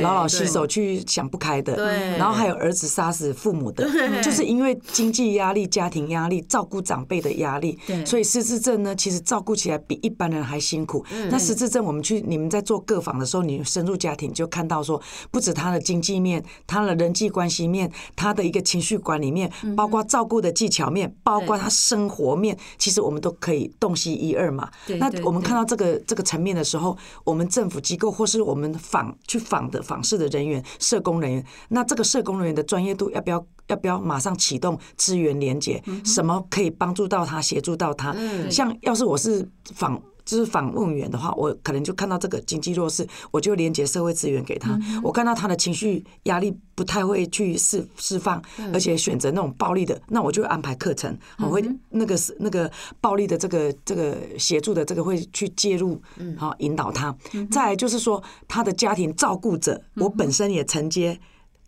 [0.00, 3.88] 老老携手去想不开的，对，然后还有儿子杀死父母的，
[4.20, 11.06] 就是因为经济压力、家庭压力、照顾长辈的压力，对，所以失智症呢，其实照顾起来比一般人还辛苦。
[11.30, 11.99] 那失智症我们。
[12.02, 24.70] 去你们在做各访的时候，你深入家庭就看到说，不止他的经济面，他的人际关系面，他的一个情绪管理面，包括照顾的技巧面，包括他生活面，其实我们都可以洞悉一二嘛。
[24.98, 35.82] 那我们看到这个这个层面的时候，我们政府机构或是我们访去访的访视的人员、社工人员，那这个社工人员的专业度要不要要不要马上启动资源连接？
[36.04, 38.14] 什么可以帮助到他、协助到他？
[38.50, 40.00] 像要是我是访。
[40.24, 44.78] 就是访问员的话，我可能就看到这个经济弱势，我就连接社会资源给他。
[45.02, 48.42] 我看到他的情绪压力不太会去释释放，
[48.72, 56.00] 而且选择那种暴力的，那我就安排课程，我会那个是那个暴力的这个这个协助的这个会去介入，
[56.36, 57.14] 好引导他。
[57.50, 61.18] 再来就是说他的家庭照顾者，我本身也承接。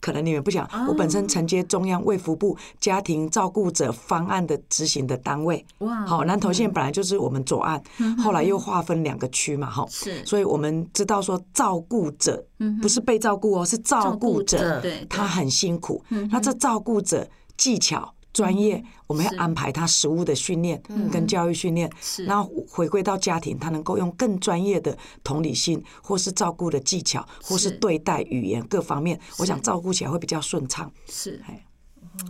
[0.03, 5.65] 可能你们不想，我本身承接中央卫福部家庭照顾者方案的执行的单位。
[5.79, 7.81] 哇，好，南投县本来就是我们左岸，
[8.19, 12.45] 后来又划分两个区嘛，哈，是，所以我们知道说照顾者
[12.83, 17.27] 不是被照顾哦，是照顾者，对，他很辛苦，那这照顾者
[17.57, 18.13] 技巧。
[18.33, 21.91] 专业，我们要安排他实物的训练跟教育训练，
[22.26, 30.91] 然后回归到家庭，他能够用更专业的同理心，或是照顾的技巧，或是对待语言各方面，我想照顾起来会比较顺畅。
[31.07, 31.64] 是，哎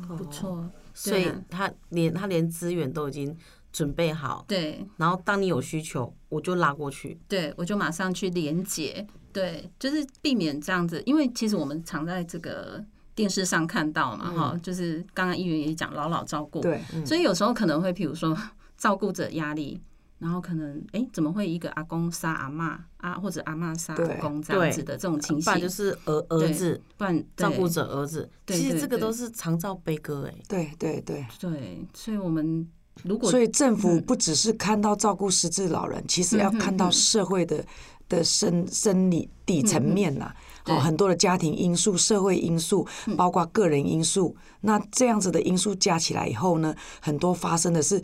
[0.08, 0.68] 不错。
[0.92, 3.36] 所以他连他连资源都已经
[3.72, 4.84] 准备好，对。
[4.96, 12.84] 然后当你有需求，我就拉过去，对，我就马上去连接，对，就是避免这样子，因为其实我们常在这个。
[13.14, 18.36] 电视上看到嘛，哈，就是刚刚议员也讲老老照顾，对，所以有时候可能会，比如说
[18.78, 19.80] 照顾者压力，
[20.18, 31.26] 然后可能哎，怎么会一个阿公杀阿妈啊，或者阿妈杀阿公这样子的这种情形，就是儿儿子，不然照顾者儿子，其实这个都是常照悲歌，哎，对对对。
[31.38, 32.66] 对，所以我们
[33.04, 37.62] 如果所以政府不只是看到照顾失智老人，其实要看到社会的
[38.08, 40.34] 的生生理底层面呐。
[40.66, 42.86] 哦，很多的家庭因素、社会因素，
[43.16, 48.02] 包括个人因素，那这样子的因素加起来以后呢，很多发生的是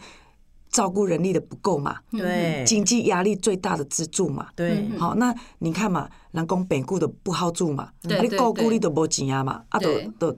[0.71, 6.09] 照顾人力的不够嘛，对，经济压力最大的支柱嘛，对，好，那你看嘛。
[6.33, 10.33] 人讲病久的不好住嘛，你够久你都无钱啊嘛，啊都都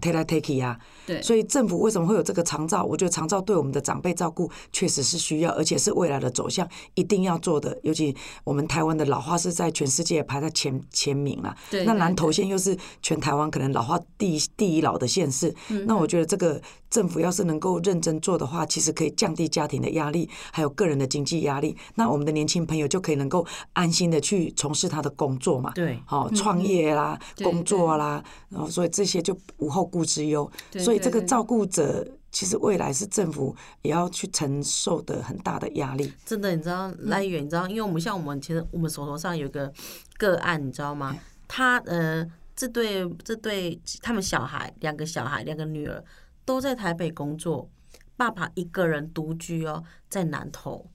[0.00, 0.78] 提来提去啊，
[1.22, 2.82] 所以政府为什么会有这个长照？
[2.82, 7.78] 我觉得长照对我们的长辈照顾确实是需要，而且是未来的走向，一定要做的。
[7.82, 15.54] 尤其我们台湾的老化是在全世界排在前前名了，那南投县又是全台湾可能老化第一第一老的县市，
[15.86, 25.33] 那我觉得这个政府要是能够认真做的话，其实可以降低家庭的压力，还有个人的经济压力，那我们的年轻朋友就可以能够安心的去从事他的工。
[25.34, 30.48] 工作嘛，对，好创业啦，工作啦，然后所以这些就无后顾之忧。
[30.78, 36.12] 所以这个照顾者其实未来是政府也要去承受的很大的压力。
[36.24, 37.44] 真的，你知道来源？
[37.44, 39.72] 你知道，因为我们像我们其实我们手头上有个
[40.18, 41.16] 个案，你知道吗？
[41.48, 42.24] 他呃，
[42.54, 46.04] 这对这对他们小孩两个小孩两个女儿
[46.44, 47.68] 都在台北工作，
[48.16, 50.86] 爸爸一个人独居哦，在南投。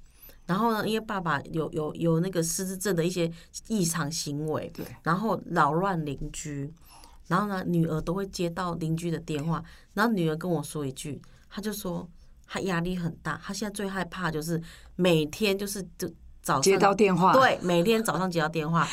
[0.49, 3.31] 然后呢，因为爸爸有有有那个失智症的一些
[3.67, 6.73] 异常行为，对，然后扰乱邻居。
[7.27, 9.63] 然后呢，女儿都会接到邻居的电话。
[9.93, 11.21] 然后女儿跟我说一句，
[11.51, 12.09] 她就说
[12.47, 14.59] 她压力很大，她现在最害怕就是
[14.95, 16.11] 每天就是就。
[16.61, 18.87] 接到电话，对，每天早上接到电话。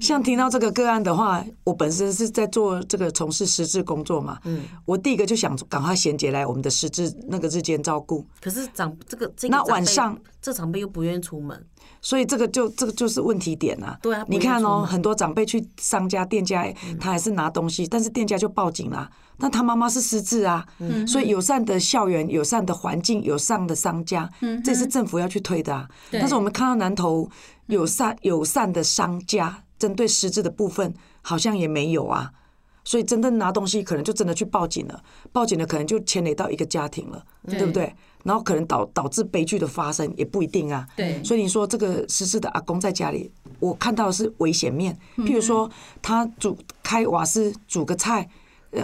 [0.00, 8.26] 像听到这个个案的话，我本身是在做这个从事实质工作嘛，嗯，我第一个就想赶快衔接来我们的实质那个日间照顾。
[8.42, 11.64] 可是长这个这个那晚上这长辈又不愿意出门，
[12.02, 13.98] 所以这个就这个就是问题点啊。
[14.02, 16.64] 对啊，你看哦，很多长辈去商家店家，
[16.98, 19.10] 他还是拿东西，但是店家就报警了。
[19.38, 20.66] 那他妈妈是失智啊，
[21.06, 24.30] 所以友善的校园、友善的环境、友善的商家，
[24.62, 25.88] 这是政府要去推的啊。
[26.12, 27.26] 但是我们看到南投
[27.66, 30.92] 友善友善的商家，针对失智的部分
[31.22, 32.30] 好像也没有啊。
[32.84, 37.94] 所以真正拿东西，可能就真的去报警了，报警了可能就牵累到一个家庭了，对不对？
[38.24, 40.86] 然后可能导导致悲剧的发生也不一定啊。
[40.96, 41.22] 对。
[41.24, 48.28] 所以你说这个失智的阿公在家里，我看到的是危险面，譬如说他煮开瓦斯煮个菜。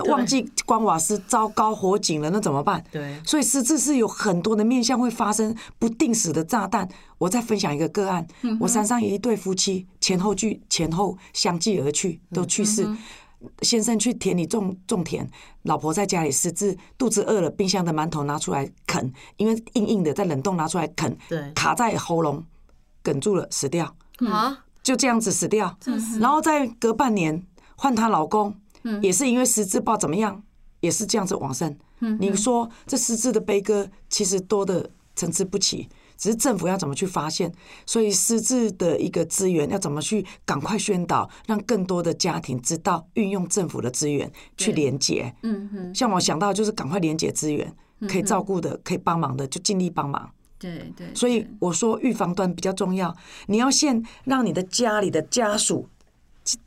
[0.09, 2.83] 忘记关瓦斯，糟糕，火警了，那怎么办？
[2.91, 6.89] 对，所以失智是有很多的面向会发生不定时的炸弹。
[7.19, 8.27] 我再分享一个个案，
[8.59, 12.85] 我山上有一对夫妻，前后距前后相继而去，都去世。
[13.63, 15.29] 先生去田里种种田，
[15.63, 21.17] 老婆在家里失智，肚子饿了，冰箱的馒头拿出来啃，因为硬硬的，在冷冻拿出来啃，
[21.55, 22.45] 卡在喉咙，
[23.03, 23.95] 哽住了，死掉。
[24.29, 25.79] 啊，就这样子死掉。
[26.21, 28.55] 然后再隔半年换她老公。
[29.03, 30.41] 也是因为失智，不知道怎么样，
[30.79, 31.77] 也是这样子往生。
[32.21, 37.53] 你说这失智的悲歌其实多的参差不齐，只是政府要怎么去发现，
[37.85, 45.35] 所以失智的一个资源要怎么去赶快宣导，让更多的家庭知道运用政府的资源去连接。
[45.43, 47.73] 嗯哼，像我想到就是赶快连接资源，
[48.09, 50.31] 可以照顾的、可以帮忙的就尽力帮忙。
[50.59, 53.15] 对对，所以我说预防端比较重要，
[53.47, 55.89] 你要先让你的家里的家属。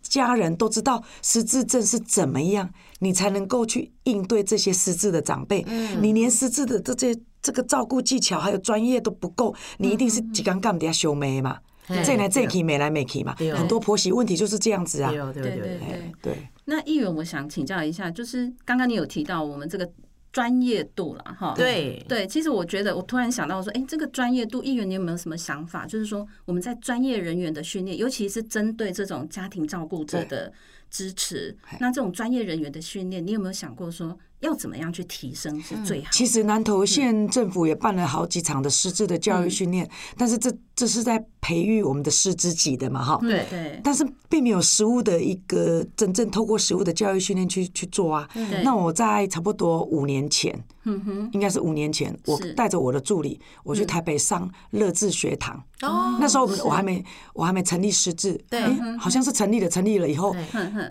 [0.01, 2.69] 家人都知道失智症是怎么样，
[2.99, 5.65] 你才能够去应对这些失智的长辈。
[6.01, 11.59] 你连失智的这些这个照顾技巧还有专业都不够，你一定是几竿杠底下修眉嘛，
[12.05, 13.35] 这来这去，美来美去嘛。
[13.55, 15.11] 很多婆媳问题就是这样子啊。
[15.11, 16.49] 对对对对。
[16.65, 19.89] 那议员，我想请教一下，就是刚刚你有提到我们这个。
[20.31, 25.87] 专业度了哈，对对，其实我觉得，我突然想到说，哎，这个专业度，议员你有没有什么想法？
[25.87, 30.53] 就是说，我们在专业人员的训练，尤其是针对这种家庭照顾者的
[30.91, 34.15] 支持，那这种专业人员的训练，你有没有想过说？
[34.39, 36.09] 要怎么样去提升是最好？
[36.11, 43.17] 其实南投县政府也办了好几场的师资的教育训练，但是这这是在培育我们的失智己的嘛，哈。
[43.21, 43.81] 对对。
[43.83, 48.29] 但是并没有实物的一个真正透过实物的教育训练去去做啊。
[48.63, 55.61] 那我在差不多五年前，嗯哼，应该是五年前，我带着我的助理，我去台北上乐智学堂。
[55.81, 56.17] 哦。
[56.17, 57.03] 那时候我还没
[57.33, 58.61] 我还没成立师智，对，
[58.97, 60.33] 好像是成立了，成立了以后，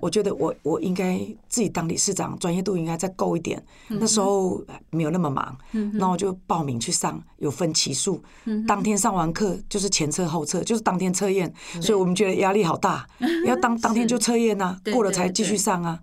[0.02, 1.18] 我觉得我我应该
[1.48, 3.64] 自己当理事长，专业度应该再够一点。
[3.88, 5.56] 那时候没有那么忙，
[5.94, 8.22] 那我就报名去上，有分期数。
[8.66, 13.06] 当天上完课就是前测后测，就是当天测验，所以我们觉得压力好大，
[13.46, 15.98] 要当 当天就测验呐，过了才继续上啊。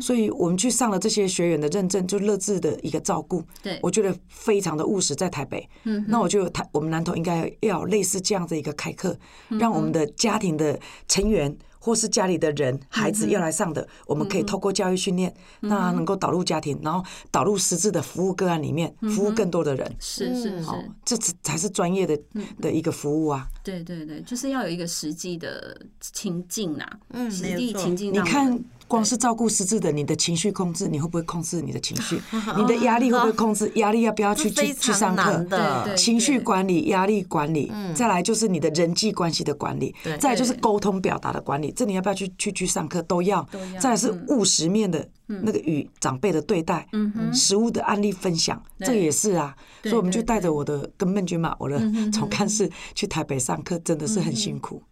[0.00, 3.42] 所以我们去上了这些学员的认证，就乐智的一个照顾。
[3.82, 5.68] 我觉得非常的务实，在台北。
[6.08, 9.16] 那我就台我们南投应该要类似这样的一个开课，
[9.48, 11.56] 让我们的家庭的成员。
[11.86, 19.96] 或是家里的人、孩子要来上的，我们可以透过教育训练，那能够导入家庭，然后导入实质的服务个案里面，服务更多的人。
[20.00, 20.70] 是是是，
[21.04, 22.18] 这才是专业的
[22.60, 23.46] 的一个服务啊。
[23.62, 28.12] 对对对，就是要有一个实际的情境啊，嗯，实际情境。
[28.12, 28.60] 你看。
[28.88, 32.20] 光是照顾失智的，你的情绪控制，你会不会控制你的情绪？
[32.56, 33.70] 你的压力会不会控制？
[33.76, 35.94] 压力要不要去 去去上课？
[35.96, 41.72] 情绪管理、压力管理，再来就是你的人际关系的管理，再来就是沟通表达的管理。
[41.72, 43.02] 这你要不要去去去上课？
[43.02, 43.46] 都要。
[43.80, 46.86] 再来是务实面的那个与长辈的对待，
[47.32, 49.54] 食物的案例分享，这也是啊。
[49.82, 51.78] 所以我们就带着我的跟孟君嘛，我的
[52.12, 54.82] 总干事去台北上课，真的是很辛苦。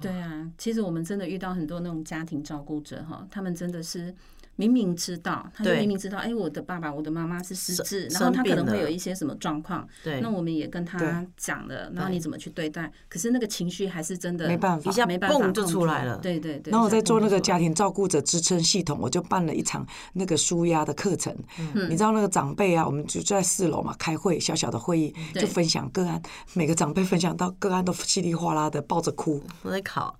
[0.00, 4.14] 对啊，其实我们真的遇到很多那种家庭照顾者哈，他们真的是。
[4.56, 9.88] 明明知道，他就明明知道，哎，我的爸爸、我的妈妈是失智，然后他可能会有一些什么状况。
[10.04, 12.92] 对，那我们也跟他讲了，然后你怎么去对待？
[13.08, 16.18] 可是那个情绪还是真的没办法，一下没办法就出来了。
[16.18, 16.70] 对对对。
[16.70, 21.34] 然后我在做那个家庭照顾者支撑系统，我就办了一场那个舒压的课程。
[21.58, 26.20] 嗯，你知道那个长辈啊，我们就在四楼嘛开会，小小的会议就分享个案，
[26.52, 29.42] 每个长辈分享到个案都稀里哗啦的抱着哭。
[29.72, 30.18] 我在考。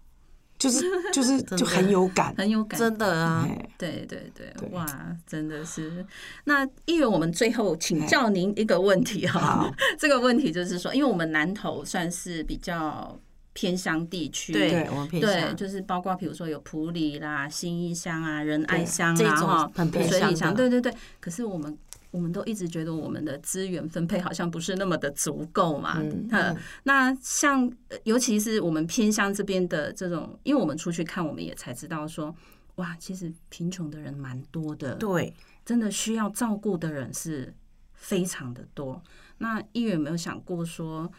[0.58, 4.86] 就是就是 就很有感，很有感，真的啊，对对对，哇，
[5.26, 6.06] 真的是。
[6.44, 13.18] 那议员，我们最后请教您一个问题哈， 这个问题就是说，因为我们南投算是比较
[13.54, 20.94] 偏乡地区，对，我们偏乡，对，就是包括比如说有埔里啦、新义乡啊、仁爱乡啊，哈，很偏乡，对对对。
[21.18, 21.76] 可是我们
[22.12, 25.98] 我们都一直觉得我们的资源分配好像不是那么的足够嘛。
[26.00, 27.68] 嗯，那像
[28.04, 32.32] 尤其是我们偏乡这边的这种，因为我们出去看，我们也才知道说，
[32.76, 35.34] 哇，其实贫穷的人蛮多的，对，
[35.64, 37.52] 真的需要照顾的人是
[37.94, 39.02] 非常的多。
[39.38, 41.10] 那议员有没有想过说，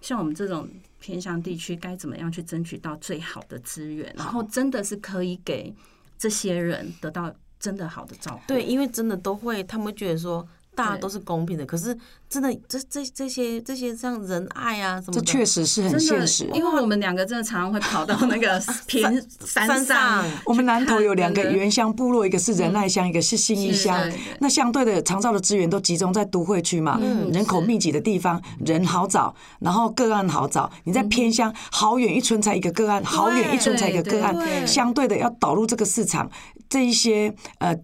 [0.00, 0.68] 像我们这种
[1.00, 5.74] 偏乡地区，该怎么样去争取到最好的资源，然后真的是可以给
[6.16, 8.54] 这些人得到真的好的照顾？
[8.54, 10.46] 对，因为真的都会，他们会觉得说。
[10.76, 11.96] 大家都是公平的，可是
[12.28, 16.44] 真的，这这这些这些像仁爱啊什么的，这确实是很现实。
[16.52, 20.22] 因为我们两个真的常常会跑到那个 偏山上。
[20.44, 23.98] 我们南投有两个原乡部落，一个是仁爱乡，一个是信义乡。
[24.40, 27.00] 那相对的长照的资源都集中在都会区嘛，
[27.32, 30.70] 人口密集的地方，人好找，然后个案好找。
[30.84, 34.66] 你在偏乡，好远一村才一个个案，好远一村才一个个案。
[34.66, 36.30] 相对的，要导入这个市场，
[36.68, 37.76] 这一些呃。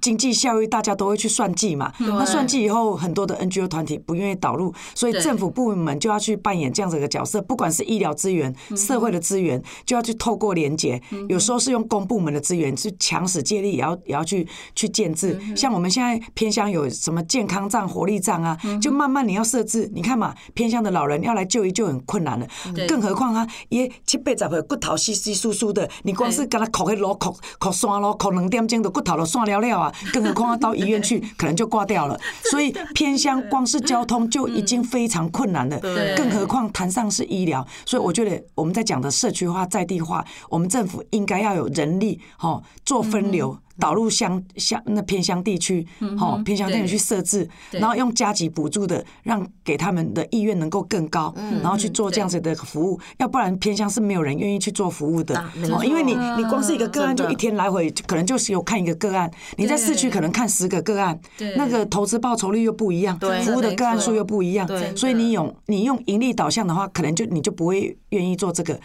[0.00, 14.46] 经济效益大家都会去算计嘛，那算计以后，很多的 NGO 团体不愿意导入，所以政府部门就要去扮演这样子的角色，不管是医疗资源、社会的资源，就要去透过连结，有时候是用公部门的资源去强使借力，也要也要去
[14.76, 15.40] 去建制。
[15.56, 19.90] 像我们现在偏乡有什么健康站、活力站啊，就慢慢你要设置。
[19.92, 22.46] 你看嘛，偏乡的老人要来就医就很困难了，
[22.86, 29.63] 更何况他也七八十岁骨头稀稀疏疏的，你光是跟他靠个路靠靠山路靠两点钟的骨头都散了。
[29.64, 32.18] 料啊， 更何况要到医院去，可能就挂掉了。
[32.50, 35.80] 所以偏乡光是交通就已经非常困难了，
[36.16, 37.66] 更何况谈上是医疗。
[37.84, 43.58] 所以我觉得我们在讲的社区化、在地化，我们政府应该要有人力，哈，做分流。
[43.78, 53.00] 导入乡乡那偏乡地区，好偏乡地区去设置，然后用加急补助的，让给他们的意愿能够更高，然后去做这样子的服务。
[53.18, 55.44] 要不然偏乡是没有人愿意去做服务的，
[55.84, 61.18] 因为你你光是一个个案就一天来回可能就是有看一个个案，你在市区可能看十个个案，
[61.56, 68.78] 那个投资报酬率又不一样，服务的个案数又不一样，所以你用你用盈利导向的话，可能就你就不会愿意做这个，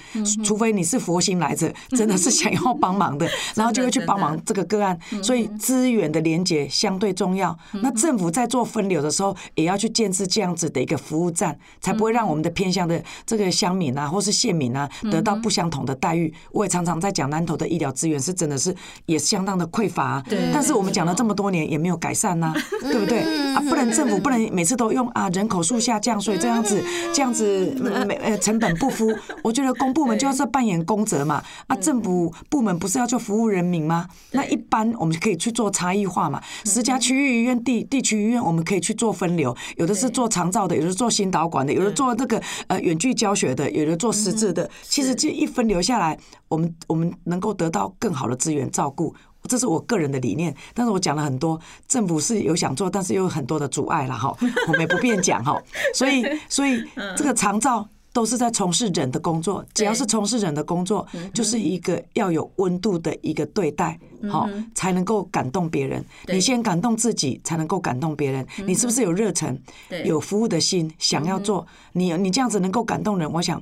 [0.43, 4.78] 除非你是佛心来着，真的是想要帮忙的， 然后就会去帮忙这个个。
[5.23, 7.57] 所以资源的连接相对重要。
[7.81, 16.33] 那政府在做分流的时候，也要去建置这样子的一个服务站，才不会让我们的偏向的这个乡民啊，或是县民啊，得到不相同的待遇。
[16.51, 18.75] 我也常常在讲南投的医疗资源是真的是
[19.05, 20.23] 也相当的匮乏，
[20.53, 23.19] 但是我们讲了这么多年也没有改善呐，对不对
[23.53, 23.59] 啊？
[23.61, 27.75] 不能政府不能每次都用啊人口数下降，所以这样子这样子
[28.07, 29.07] 没呃成本不敷。
[29.43, 34.07] 我觉得公部门就要是扮演公责嘛，啊政府部门不是要做服务人民吗？
[34.31, 34.93] 那一般。
[34.99, 36.41] 我们可以去做差异化嘛？
[36.65, 39.55] 十家区域医院、地地区医院，我们可以去做分流。
[39.77, 44.69] 有的是做长照的，有的做心导管的，有的做那个呃远距教学的，有的做实质的。
[44.83, 46.17] 其实这一分流下来，
[46.47, 49.13] 我们我们能够得到更好的资源照顾，
[49.47, 50.55] 这是我个人的理念。
[50.73, 54.35] 但是我讲了很多，政府是有想做，但是又有很多的阻碍了哈，
[54.67, 55.61] 我们也不便讲哈。
[55.93, 56.83] 所以 所以
[57.17, 57.87] 这个长照。
[58.11, 63.99] 都是在从事人的工作，只要是从事人的工作，就是一个要有温度的一个对待，
[64.29, 66.03] 好才能够感动别人。
[66.27, 68.45] 你先感动自己，才能够感动别人。
[68.65, 69.57] 你是不是有热忱，
[70.03, 71.65] 有服务的心，想要做？
[71.93, 73.61] 你你这样子能够感动人，我想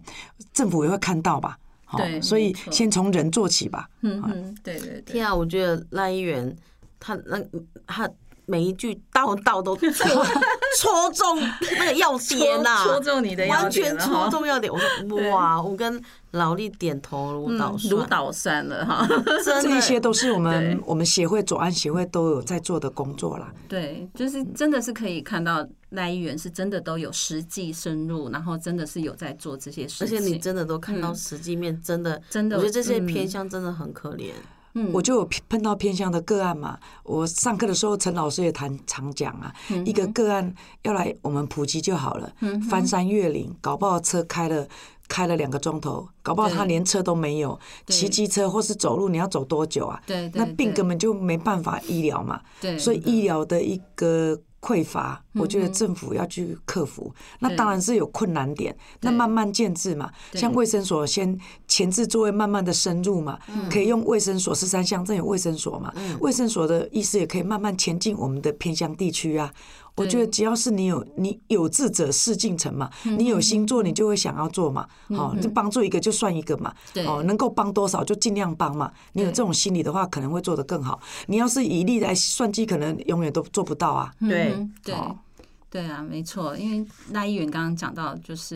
[0.53, 1.57] 政府也会看到吧。
[1.83, 3.89] 好，所以先从人做起吧。
[4.01, 5.13] 嗯嗯，对对对。
[5.13, 6.55] 天啊，我觉得赖议员
[6.99, 7.39] 他那
[7.85, 8.09] 他。
[8.49, 10.25] 每一句道道都 戳
[10.79, 11.37] 戳中
[11.77, 14.71] 那个要点呐，戳中你的要点，完全戳中要点。
[14.71, 19.05] 我说哇，我跟劳力点头如捣如捣蒜了哈。
[19.43, 23.53] 这一些都是我们我们协会左岸协会都有在做的工作啦。
[23.67, 34.31] 对，就是真的是可以看到赖议员是真的都有实际深入，然后真的是有在做这些事情，而且你真的都看到实际面，真的真的，我觉得这些偏向真的很可怜。
[34.93, 39.53] 我就有碰到偏向的个案嘛，我上课的时候，陈老师也谈常讲啊，
[39.85, 40.53] 一个个案
[40.83, 42.31] 要来我们普及就好了，
[42.69, 44.67] 翻山越岭，搞不好车开了
[45.07, 50.01] 开了两个钟头，搞不好他连车都没有，骑机车或是走路，你要走多久啊？
[50.33, 52.41] 那病根本就没办法医疗嘛，
[52.79, 54.39] 所以医疗的一个。
[54.59, 60.11] 匮乏，我觉得政府要去克服，那当然是有困难点，那慢慢建制嘛。
[60.33, 63.39] 像卫生所先前置作业，慢慢的深入嘛，
[63.69, 69.53] 可以用卫生所十三乡镇有卫生所嘛，卫生所的意思也可以慢慢前进我们的偏乡地区啊。
[69.97, 74.87] 我觉得只要是你有你有志者事竟成嘛，你有心做，你就会想要做嘛。
[75.09, 76.73] 好，就帮助一个就算一个嘛。
[77.05, 78.91] 哦，能够帮多少就尽量帮嘛。
[79.13, 80.99] 你有这种心理的话，可能会做得更好。
[81.25, 84.13] 你要是以利来算计，可能永远都做不到啊。
[84.19, 84.95] 对对
[85.69, 86.55] 对啊，没错。
[86.55, 88.55] 因为赖议员刚刚讲到，就是。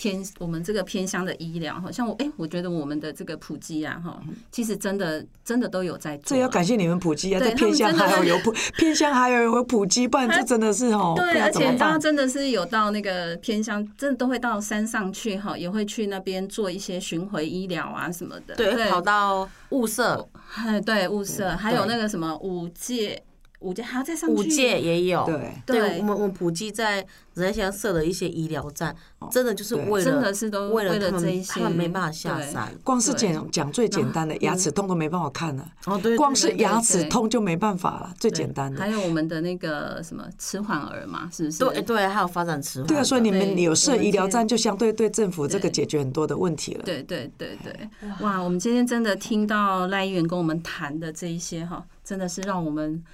[0.00, 4.18] 偏我们这个偏乡的医疗，好像我哎，我觉得我们的这个普及啊，哈，
[4.50, 6.34] 其实真的真的都有在做。
[6.34, 11.12] 这要感谢你们普及啊，在偏乡还要有普偏乡还要有普及，不然这真的是哦。
[11.14, 18.54] 对，而且大家真的是有到那个偏乡，真的都会到山上去哈，也会去那边做一些巡回医疗啊什么的。
[18.54, 23.22] 对，跑到物色，哎，对雾社，还有那个什么五界。
[23.60, 25.24] 五届还要再上去，五届也有。
[25.24, 28.94] 对，对我们我们普及在人家现在设了一些医疗站，
[29.30, 32.72] 真的就是为了，真的是都为了这一些，他们没办法下山。
[32.82, 38.80] 光是讲讲最简单的牙齿痛都没办法看了，哦对，光是牙齿痛就没办法了，最简单的。
[38.80, 41.58] 还有我们的那个什么迟缓儿嘛，是不是？
[41.58, 42.86] 对对，还有发展迟缓。
[42.86, 46.82] 对啊，所以你们有设医疗站，就相对对政府这个解决很多的问题了。
[46.84, 47.90] 对对对对，
[48.20, 53.04] 哇，我们今天真的听到赖议员跟我们谈的这一些哈，真的是让我们。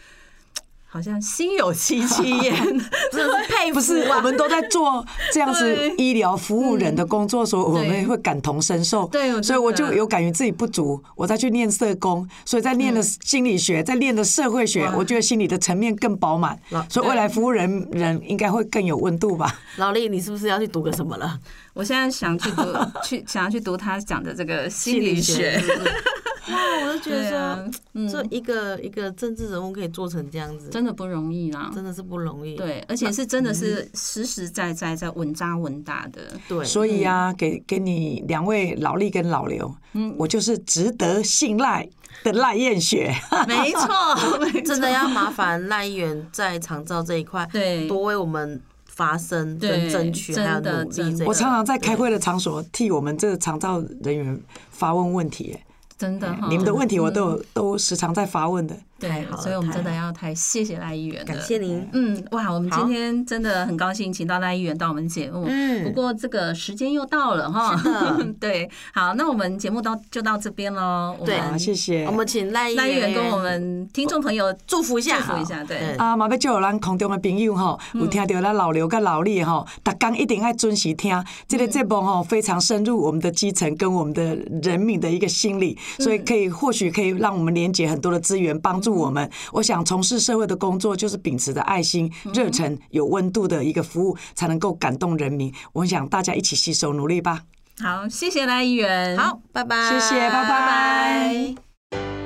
[0.88, 2.54] 好像心有戚戚焉，
[3.12, 3.74] 真的是佩服。
[3.74, 9.06] 不是，我们都在做这样子医疗服务人的工作，所以我们会感同身受。
[9.08, 16.58] 对，所以我就有感觉自己不足，我再去念社工，所以在念了心理学，在念了社会学，我觉得心理的层面更饱满，
[16.88, 19.60] 所以未来服务人人应该会更有温度吧。
[19.76, 21.38] 老李，你是不是要去读个什么了？
[21.76, 22.62] 我现在想去读，
[23.04, 25.60] 去想要去读他讲的这个心理学。
[26.48, 32.54] 哇，我就觉得说，这一个一个政治人物可以做成这样子，真的不容易啦，真的是不容易。
[32.54, 36.22] 对，而且是真的是实实在在在稳扎稳打的。
[36.48, 41.86] 对，所以啊，给给你两位老力跟老刘，嗯，我就是值得信赖
[42.22, 43.12] 的赖燕雪。
[43.48, 44.16] 没错，
[44.64, 48.62] 真的要麻烦赖议员在长照这一块，对，多为我们
[48.96, 51.24] 发声跟争取，还有努力。
[51.24, 54.40] 我常常在开会的场所替我们这个长照人员
[54.70, 55.56] 发问问题。
[55.98, 58.76] 真的哈，你们的问题我都有都时常在发问的。
[58.98, 61.86] 对，所以我们真的要太谢谢赖议员，感谢您。
[61.92, 65.44] 嗯，哇，我们今天真的很高兴，请到赖议员到我们节目。
[65.46, 67.78] 嗯，不过这个时间又到了哈。
[68.40, 71.14] 对，好，那我们节目到就到这边喽。
[71.24, 72.06] 对，谢谢。
[72.06, 75.62] 我们请赖赖议员跟我们听众朋友祝福一下，祝福一下。
[75.62, 81.22] 对啊，嘛要祝咱空中的朋友哈，有听到咱老刘跟老李哈，大家一定要准时听。
[81.46, 89.30] 这个节目哈，非常深入我们的基层跟我们的人民的一个心理，所以可以或许可以让我们连接很多的资源，帮助我们。
[89.52, 95.52] 我想从事社会的工作，就是秉持着爱心、热忱、有温度的一个服务，才能够感动人民。
[95.72, 97.42] 我想大家一起携手努力吧。
[97.78, 99.16] 好，谢谢赖议员。
[99.18, 99.90] 好，拜拜。
[99.90, 100.48] 谢谢，拜拜。
[100.48, 101.56] 拜
[101.90, 102.25] 拜。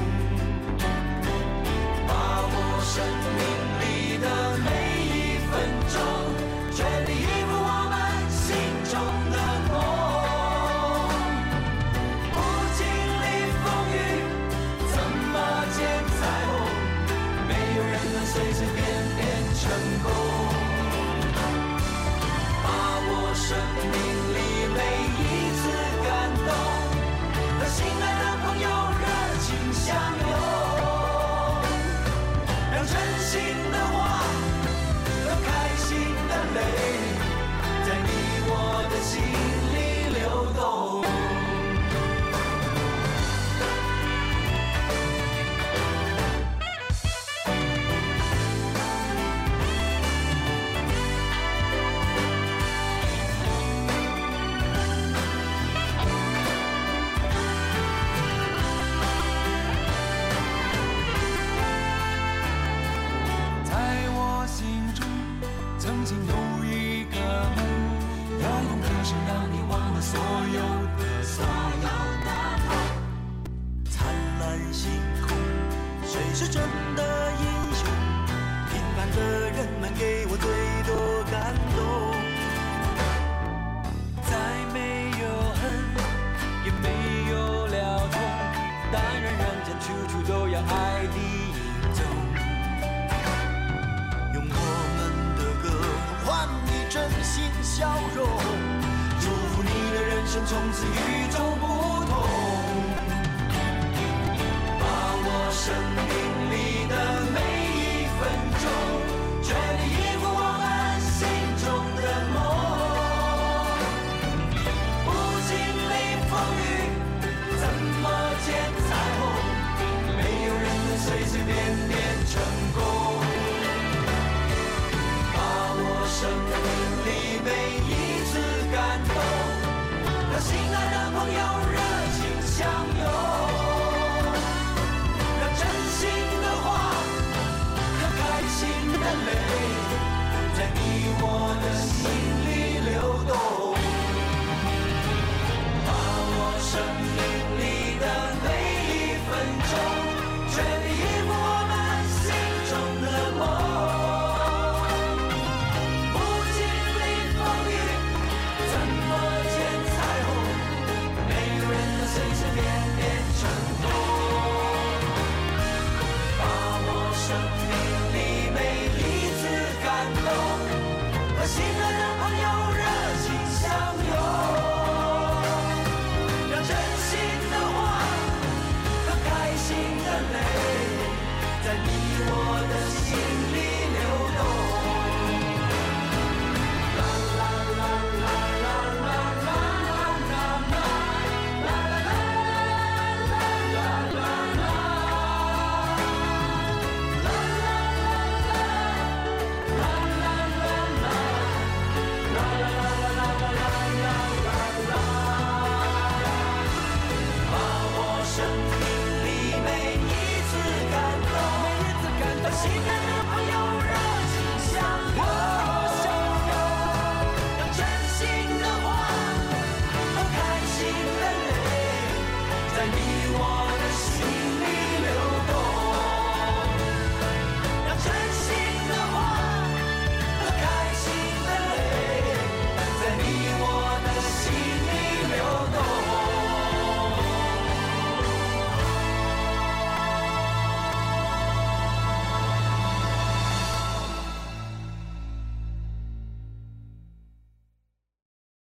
[2.83, 3.60] 生命。